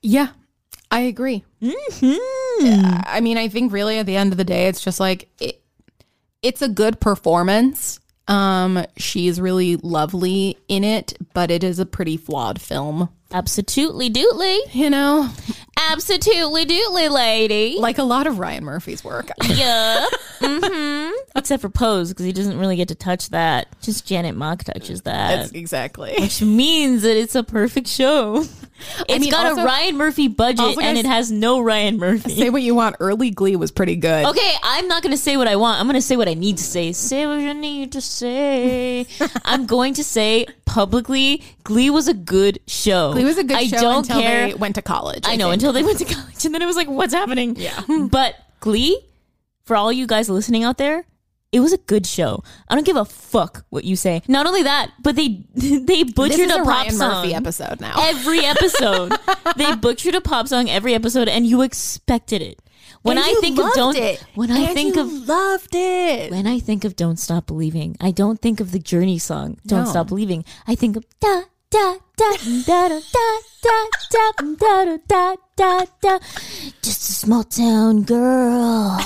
[0.02, 0.28] Yeah,
[0.90, 1.44] I agree.
[1.60, 5.28] Yeah, I mean, I think really at the end of the day, it's just like
[5.40, 5.60] it,
[6.42, 8.00] it's a good performance.
[8.28, 13.08] Um, she's really lovely in it, but it is a pretty flawed film.
[13.32, 14.58] Absolutely dootly.
[14.72, 15.30] You know,
[15.90, 17.76] Absolutely doodly lady.
[17.78, 19.30] Like a lot of Ryan Murphy's work.
[19.44, 20.12] Yup.
[20.40, 23.68] hmm Except for Pose, because he doesn't really get to touch that.
[23.80, 25.36] Just Janet Mock touches that.
[25.36, 26.14] That's exactly.
[26.18, 28.44] which means that it's a perfect show.
[29.08, 32.30] It's mean, got also- a Ryan Murphy budget and it has no Ryan Murphy.
[32.30, 32.94] Say what you want.
[33.00, 34.24] Early Glee was pretty good.
[34.26, 35.80] Okay, I'm not going to say what I want.
[35.80, 36.92] I'm going to say what I need to say.
[36.92, 39.04] Say what you need to say.
[39.44, 43.14] I'm going to say publicly Glee was a good show.
[43.18, 44.46] Glee was a good I show don't until care.
[44.48, 45.24] they went to college.
[45.26, 45.54] I know think.
[45.54, 47.56] until they went to college and then it was like what's happening?
[47.56, 47.80] Yeah.
[48.10, 49.00] But Glee
[49.64, 51.04] for all you guys listening out there,
[51.52, 52.42] it was a good show.
[52.68, 54.22] I don't give a fuck what you say.
[54.28, 57.94] Not only that, but they they butchered a, a pop Ryan song Murphy episode now.
[57.98, 59.12] every episode.
[59.56, 62.60] they butchered a pop song every episode, and you expected it.
[63.02, 64.22] When And I think of don't, it.
[64.34, 66.30] when I And think of loved it.
[66.32, 69.84] when I think of Don't Stop Believing, I don't think of the Journey song Don't
[69.84, 69.90] No.
[69.90, 70.44] Stop Believing.
[70.66, 72.30] I think of da da da
[72.66, 73.26] da da
[73.62, 73.76] da
[74.10, 76.18] da da da da da da.
[76.82, 78.98] Just a small town girl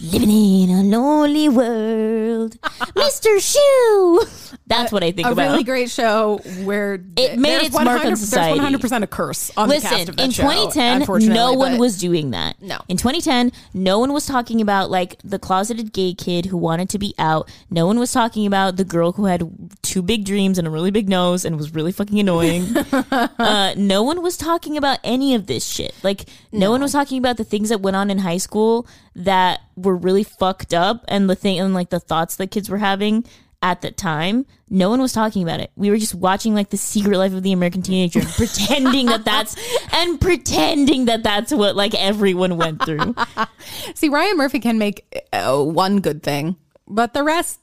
[0.00, 2.60] living in a lonely world.
[2.60, 3.36] Mr.
[3.38, 4.56] Schue.
[4.66, 5.52] That's what I think about a about.
[5.52, 8.58] really great show where It made its mark on society.
[8.58, 11.52] There's 100% a curse on the cast Listen, of that in show, 2010, unfortunately, no
[11.52, 12.60] one but- was doing that.
[12.60, 12.78] No.
[12.88, 16.98] In 2010, no one was talking about like the closeted gay kid who wanted to
[16.98, 17.48] be out.
[17.70, 19.48] No one was talking about the girl who had
[19.82, 22.76] two big dreams and a really big nose and was really fucking annoying.
[23.02, 25.94] uh, no one was talking about any of this shit.
[26.02, 26.70] Like, no.
[26.70, 28.86] one was talking about the things that went on in high school
[29.16, 32.78] that were really fucked up and the thing and like the thoughts that kids were
[32.78, 33.24] having
[33.62, 34.44] at the time.
[34.68, 35.70] No one was talking about it.
[35.74, 39.24] We were just watching like the secret life of the American teenager, and pretending that
[39.24, 39.56] that's
[39.94, 43.14] and pretending that that's what like everyone went through.
[43.94, 46.56] See, Ryan Murphy can make uh, one good thing,
[46.86, 47.60] but the rest,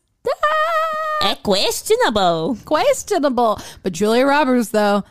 [1.24, 2.58] ah, questionable.
[2.66, 3.60] questionable.
[3.84, 5.04] But Julia Roberts, though,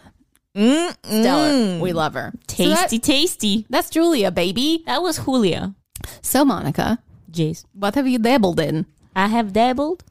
[0.57, 1.79] stellar.
[1.81, 2.33] We love her.
[2.49, 3.67] So that- Tasty, tasty.
[3.71, 4.83] that's Julia, baby.
[4.87, 5.75] That was Julia.
[6.21, 6.99] So, Monica,
[7.31, 7.65] Jace.
[7.73, 8.87] what have you dabbled in?
[9.15, 10.05] I have dabbled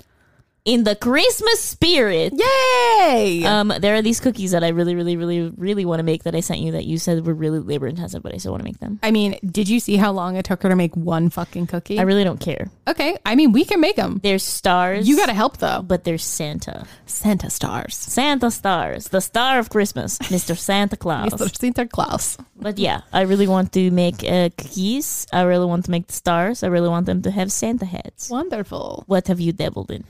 [0.63, 2.33] in the Christmas spirit.
[2.35, 3.43] Yay!
[3.45, 6.35] Um, there are these cookies that I really, really, really, really want to make that
[6.35, 8.65] I sent you that you said were really labor intensive, but I still want to
[8.65, 8.99] make them.
[9.01, 11.97] I mean, did you see how long it took her to make one fucking cookie?
[11.99, 12.69] I really don't care.
[12.87, 14.19] okay, I mean, we can make them.
[14.21, 15.07] There's stars.
[15.07, 15.81] You got to help though.
[15.81, 16.85] but there's Santa.
[17.05, 17.95] Santa stars.
[17.95, 20.57] Santa stars, the star of Christmas, Mr.
[20.57, 21.31] Santa Claus.
[21.33, 21.55] Mr.
[21.57, 22.37] Santa Claus.
[22.55, 25.25] But yeah, I really want to make uh, cookies.
[25.33, 26.61] I really want to make the stars.
[26.63, 28.29] I really want them to have Santa heads.
[28.29, 29.03] Wonderful.
[29.07, 30.03] What have you dabbled in?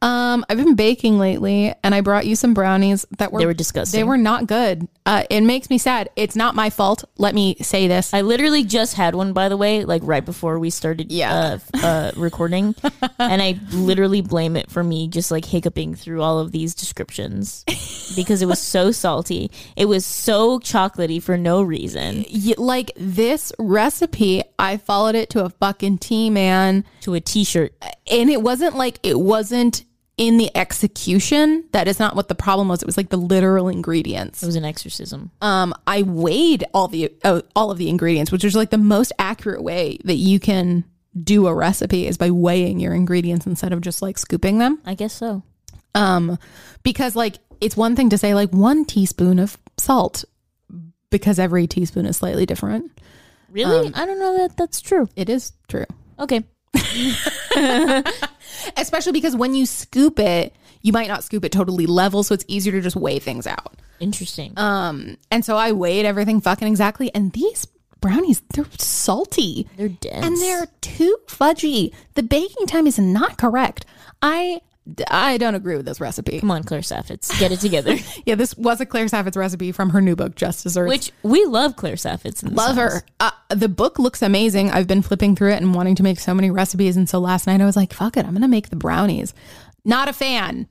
[0.00, 3.54] Um, I've been baking lately, and I brought you some brownies that were They were
[3.54, 3.98] disgusting.
[3.98, 4.86] They were not good.
[5.04, 6.08] Uh, it makes me sad.
[6.14, 7.04] It's not my fault.
[7.16, 8.14] Let me say this.
[8.14, 11.58] I literally just had one, by the way, like right before we started Yeah.
[11.74, 12.74] uh, uh, recording.
[13.18, 17.64] and I literally blame it for me just like hiccuping through all of these descriptions
[18.14, 19.50] because it was so salty.
[19.76, 25.44] It was so chocolatey for no reason Y- like this recipe, I followed it to
[25.44, 27.72] a fucking T, man, to a t shirt.
[28.10, 29.84] and it wasn't like it wasn't
[30.18, 31.64] in the execution.
[31.72, 32.82] That is not what the problem was.
[32.82, 34.42] It was like the literal ingredients.
[34.42, 35.30] It was an exorcism.
[35.40, 39.12] um, I weighed all the uh, all of the ingredients, which is like the most
[39.18, 40.84] accurate way that you can
[41.24, 44.78] do a recipe is by weighing your ingredients instead of just like scooping them.
[44.84, 45.42] I guess so.
[45.94, 46.38] Um,
[46.82, 50.24] because like it's one thing to say like one teaspoon of salt,
[51.10, 52.92] because every teaspoon is slightly different.
[53.50, 53.90] Really?
[53.94, 55.08] I don't know that that's true.
[55.16, 55.86] It is true,
[56.18, 56.44] Okay.
[58.76, 62.44] especially because when you scoop it, you might not scoop it totally level, so it's
[62.48, 63.74] easier to just weigh things out.
[64.00, 64.52] Interesting.
[64.56, 67.66] Um, and so I weighed everything fucking exactly, and these
[68.00, 69.68] brownies they're salty.
[69.76, 70.24] they're dense.
[70.24, 71.92] and they're too fudgy.
[72.14, 73.84] The baking time is not correct.
[74.22, 74.60] I
[75.08, 76.40] I don't agree with this recipe.
[76.40, 77.38] Come on, Claire Saffitz.
[77.38, 77.96] Get it together.
[78.26, 80.88] Yeah, this was a Claire Saffitz recipe from her new book, Just Desserts.
[80.88, 82.42] Which we love Claire Saffitz.
[82.44, 82.94] Love house.
[82.94, 83.02] her.
[83.20, 84.70] Uh, the book looks amazing.
[84.70, 86.96] I've been flipping through it and wanting to make so many recipes.
[86.96, 89.32] And so last night I was like, fuck it, I'm going to make the brownies.
[89.84, 90.68] Not a fan.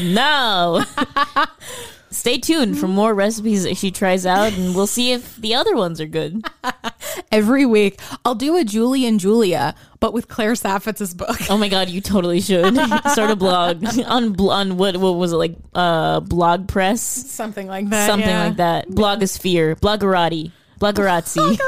[0.00, 0.84] No.
[2.12, 5.74] Stay tuned for more recipes that she tries out, and we'll see if the other
[5.74, 6.44] ones are good.
[7.32, 11.38] Every week, I'll do a Julie and Julia, but with Claire Saffitz's book.
[11.48, 12.76] Oh my god, you totally should
[13.10, 15.56] start a blog on on what what was it like?
[15.74, 18.06] Uh, blog press, Something like that.
[18.06, 18.44] something yeah.
[18.44, 18.88] like that.
[18.88, 21.58] Blogosphere, bloggerati, bloggerazzi.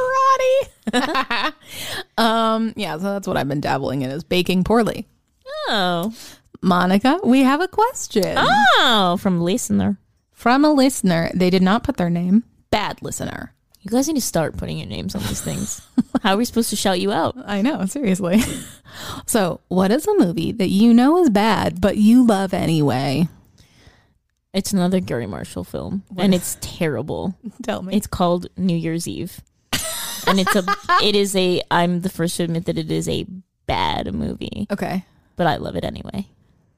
[0.93, 1.55] Karate.
[2.19, 5.09] um, yeah, so that's what I've been dabbling in is baking poorly.
[5.69, 6.15] Oh,
[6.61, 9.99] Monica, we have a question oh, from listener.
[10.45, 11.31] From a listener.
[11.33, 12.45] They did not put their name.
[12.69, 13.55] Bad listener.
[13.81, 15.81] You guys need to start putting your names on these things.
[16.23, 17.35] How are we supposed to shout you out?
[17.47, 18.43] I know, seriously.
[19.27, 23.27] so, what is a movie that you know is bad, but you love anyway?
[24.53, 27.35] It's another Garry Marshall film, and it's terrible.
[27.63, 27.97] Tell me.
[27.97, 29.41] It's called New Year's Eve,
[30.27, 30.63] and it's a.
[31.03, 31.63] It is a.
[31.71, 33.25] I'm the first to admit that it is a
[33.65, 35.07] bad movie, okay.
[35.37, 36.29] but I love it anyway.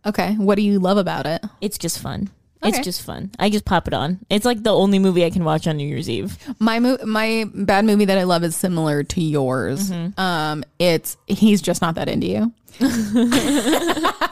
[0.06, 0.34] Okay.
[0.34, 1.44] What do you love about it?
[1.60, 2.30] It's just fun.
[2.64, 2.70] Okay.
[2.76, 3.30] It's just fun.
[3.38, 4.18] I just pop it on.
[4.30, 6.36] It's like the only movie I can watch on New Year's Eve.
[6.58, 9.90] My mo- my bad movie that I love is similar to yours.
[10.16, 12.52] Um, it's he's just not that into you.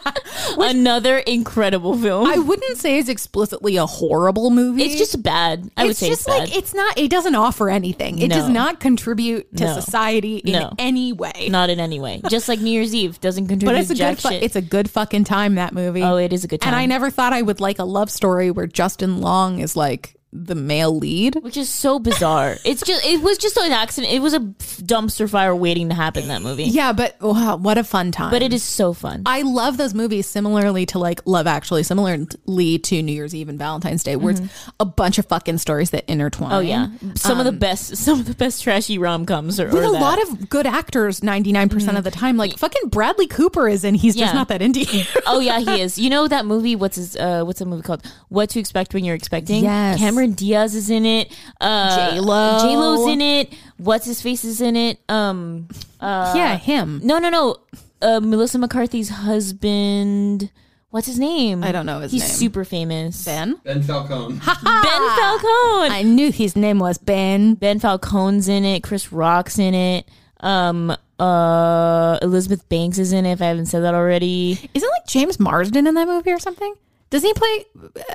[0.59, 2.26] Another incredible film.
[2.26, 4.82] I wouldn't say it's explicitly a horrible movie.
[4.84, 5.70] it's just bad.
[5.76, 6.38] I would it's say just it's bad.
[6.49, 6.99] like it's not.
[6.99, 8.18] It doesn't offer anything.
[8.18, 9.74] It does not contribute to No.
[9.74, 10.72] society in No.
[10.78, 11.49] any way.
[11.51, 12.20] Not in any way.
[12.28, 14.22] Just like New Year's Eve doesn't contribute but it's a jack good.
[14.22, 14.42] Fu- shit.
[14.42, 15.55] it's a good fucking time.
[15.57, 16.03] That movie.
[16.03, 16.74] oh, it is a good time.
[16.74, 20.16] and I never thought I would like a love story where Justin Long is like
[20.37, 21.37] the male lead.
[21.43, 22.57] which is so bizarre.
[22.64, 24.12] it's just it was just an accident.
[24.12, 26.26] It was a dumpster fire waiting to happen.
[26.28, 28.30] That movie, Yeah, but wow, what a fun time.
[28.30, 29.22] but it is so fun.
[29.26, 33.59] I love those movies similarly to like Love Actually, similarly to New Year's Eve and
[33.59, 34.43] Valentine's Day, where it's
[34.80, 36.51] a bunch of fucking stories that intertwine.
[36.51, 36.57] Mm-hmm.
[36.57, 39.66] oh yeah, some of the best, some of the best trashy rom coms are.
[39.66, 40.01] With a that.
[40.01, 42.37] lot of good actors, 99% of the time.
[42.37, 45.07] Like fucking Bradley Cooper is in, he's just not that indie.
[45.26, 45.97] oh yeah, he is.
[45.99, 46.74] You know that movie?
[46.76, 47.16] What's his?
[47.16, 48.05] Uh, what's the movie called?
[48.28, 49.62] What to expect when you're expecting?
[49.64, 49.99] Yes.
[49.99, 51.30] Cameron Diaz is in it.
[51.60, 52.58] Uh, J-Lo.
[52.62, 53.52] J Lo's in it.
[53.76, 54.98] What's his face is in it?
[55.08, 55.68] Um,
[56.00, 57.00] yeah, him.
[57.04, 57.56] no, no, no.
[58.02, 60.50] Uh, Melissa McCarthy's husband.
[60.90, 61.64] What's his name?
[61.64, 62.30] I don't know his He's name.
[62.30, 63.24] super famous.
[63.24, 63.56] Ben?
[63.64, 64.34] Ben Falcone.
[64.34, 65.90] Ben Falcone.
[65.90, 67.54] I knew his name was Ben.
[67.54, 68.82] Ben Falcone's in it.
[68.84, 70.08] Chris Rock's in it.
[70.40, 73.32] Um, uh, Elizabeth Banks is in it.
[73.32, 74.52] If I haven't said that already.
[74.72, 76.74] Isn't like James Marsden in that movie or something?
[77.14, 77.64] Doesn't he play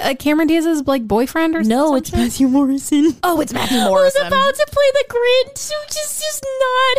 [0.01, 2.11] uh, Cameron Diaz's like boyfriend or No, it's?
[2.11, 3.15] Matthew Morrison.
[3.23, 4.21] Oh, it's Matthew Morrison.
[4.23, 6.45] I was about to play the Grinch, which is just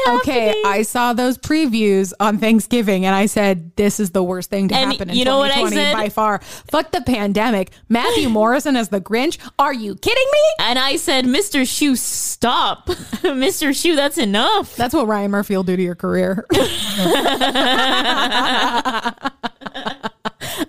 [0.07, 0.63] not Okay, happening.
[0.65, 4.75] I saw those previews on Thanksgiving and I said, this is the worst thing to
[4.75, 5.93] And happen in you know what I said?
[5.93, 6.39] by far.
[6.71, 7.71] Fuck the pandemic.
[7.91, 9.37] Matthew Morrison as the Grinch?
[9.59, 10.41] Are you kidding me?
[10.61, 11.63] and I said, Mr.
[11.63, 12.87] Schue, stop.
[12.87, 13.71] Mr.
[13.75, 14.75] Schue, that's enough.
[14.75, 16.47] That's what Ryan Murphy will do to your career.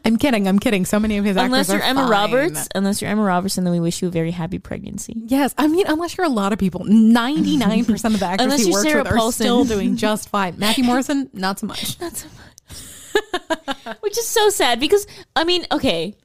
[0.06, 0.48] I'm kidding.
[0.48, 0.86] I'm kidding.
[0.86, 2.10] So many of his Unless you're Emma fine.
[2.10, 5.14] Roberts, unless you're Emma Robertson, then we wish you a very happy pregnancy.
[5.16, 8.72] Yes, I mean, unless you're a lot of people, 99% of the actors Unless he
[8.72, 10.58] works Sarah with are still doing just fine.
[10.58, 12.00] Matthew Morrison, not so much.
[12.02, 13.98] Not so much.
[14.02, 16.16] Which is so sad because I mean, okay,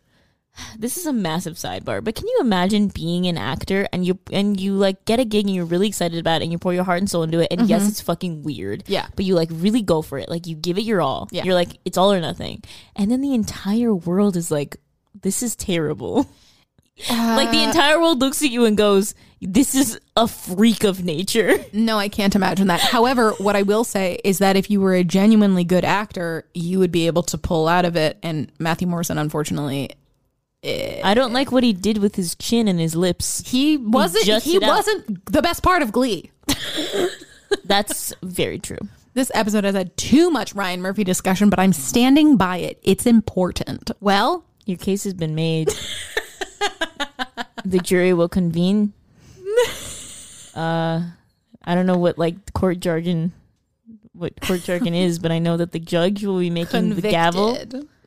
[0.78, 4.59] this is a massive sidebar, but can you imagine being an actor and you and
[4.61, 6.84] you like get a gig and you're really excited about it and you pour your
[6.84, 7.88] heart and soul into it and yes, mm-hmm.
[7.90, 8.84] it's fucking weird.
[8.86, 9.07] Yeah.
[9.16, 10.28] But you like really go for it.
[10.28, 11.28] Like you give it your all.
[11.30, 11.44] Yeah.
[11.44, 12.62] You're like, it's all or nothing.
[12.94, 14.76] And then the entire world is like,
[15.22, 16.28] this is terrible.
[17.11, 21.04] like the uh, entire world looks at you and goes, This is a freak of
[21.04, 21.59] nature.
[21.72, 22.80] No, I can't imagine that.
[22.80, 26.78] However, what I will say is that if you were a genuinely good actor, you
[26.78, 28.18] would be able to pull out of it.
[28.22, 29.90] And Matthew Morrison, unfortunately,
[31.04, 33.42] I don't like what he did with his chin and his lips.
[33.46, 34.42] he wasn't.
[34.42, 34.62] He, out.
[34.62, 36.30] wasn't the best part of Glee.
[37.64, 38.78] That's very true.
[39.14, 42.78] This episode has had too much Ryan Murphy discussion, but I'm standing by it.
[42.82, 43.90] It's important.
[44.00, 45.72] Well, Your case has been made.
[47.64, 48.92] the jury will convene.
[50.56, 51.02] Uh,
[51.64, 53.34] I don't know what like court jargon,
[54.14, 57.58] what court jargon is, but I know that the judge will be making the gavel.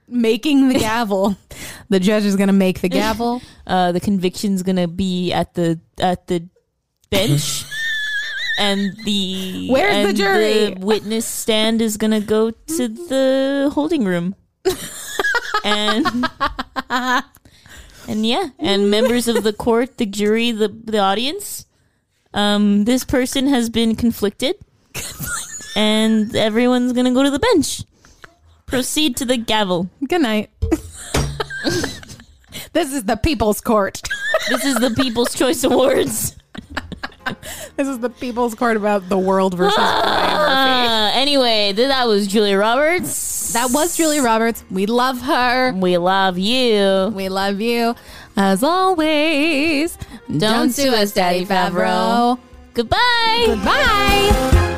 [0.10, 1.38] Making the gavel.
[1.90, 3.42] the judge is going to make the gavel.
[3.70, 6.44] Uh, the conviction's gonna be at the at the
[7.12, 7.64] bench,
[8.60, 10.74] and the Where's the jury?
[10.74, 14.34] The witness stand is gonna go to the holding room,
[15.64, 16.28] and
[18.08, 21.68] and yeah, and members of the court, the jury, the the audience.
[22.34, 24.56] Um, this person has been conflicted,
[25.76, 27.84] and everyone's gonna go to the bench.
[28.70, 29.90] Proceed to the gavel.
[30.08, 30.50] Good night.
[32.74, 34.02] this is the People's Court.
[34.50, 36.36] This is the People's Choice Awards.
[37.76, 40.88] This is the People's Court about the world versus Ryan Murphy.
[40.90, 43.54] Uh, anyway, th- that was Julia Roberts.
[43.54, 44.64] That was Julie Roberts.
[44.72, 45.72] We love her.
[45.74, 47.12] We love you.
[47.16, 47.96] We love you.
[48.36, 49.98] As always,
[50.38, 52.40] don't, sue us, Daddy Favreau.
[52.74, 53.44] Goodbye.
[53.46, 54.76] Goodbye.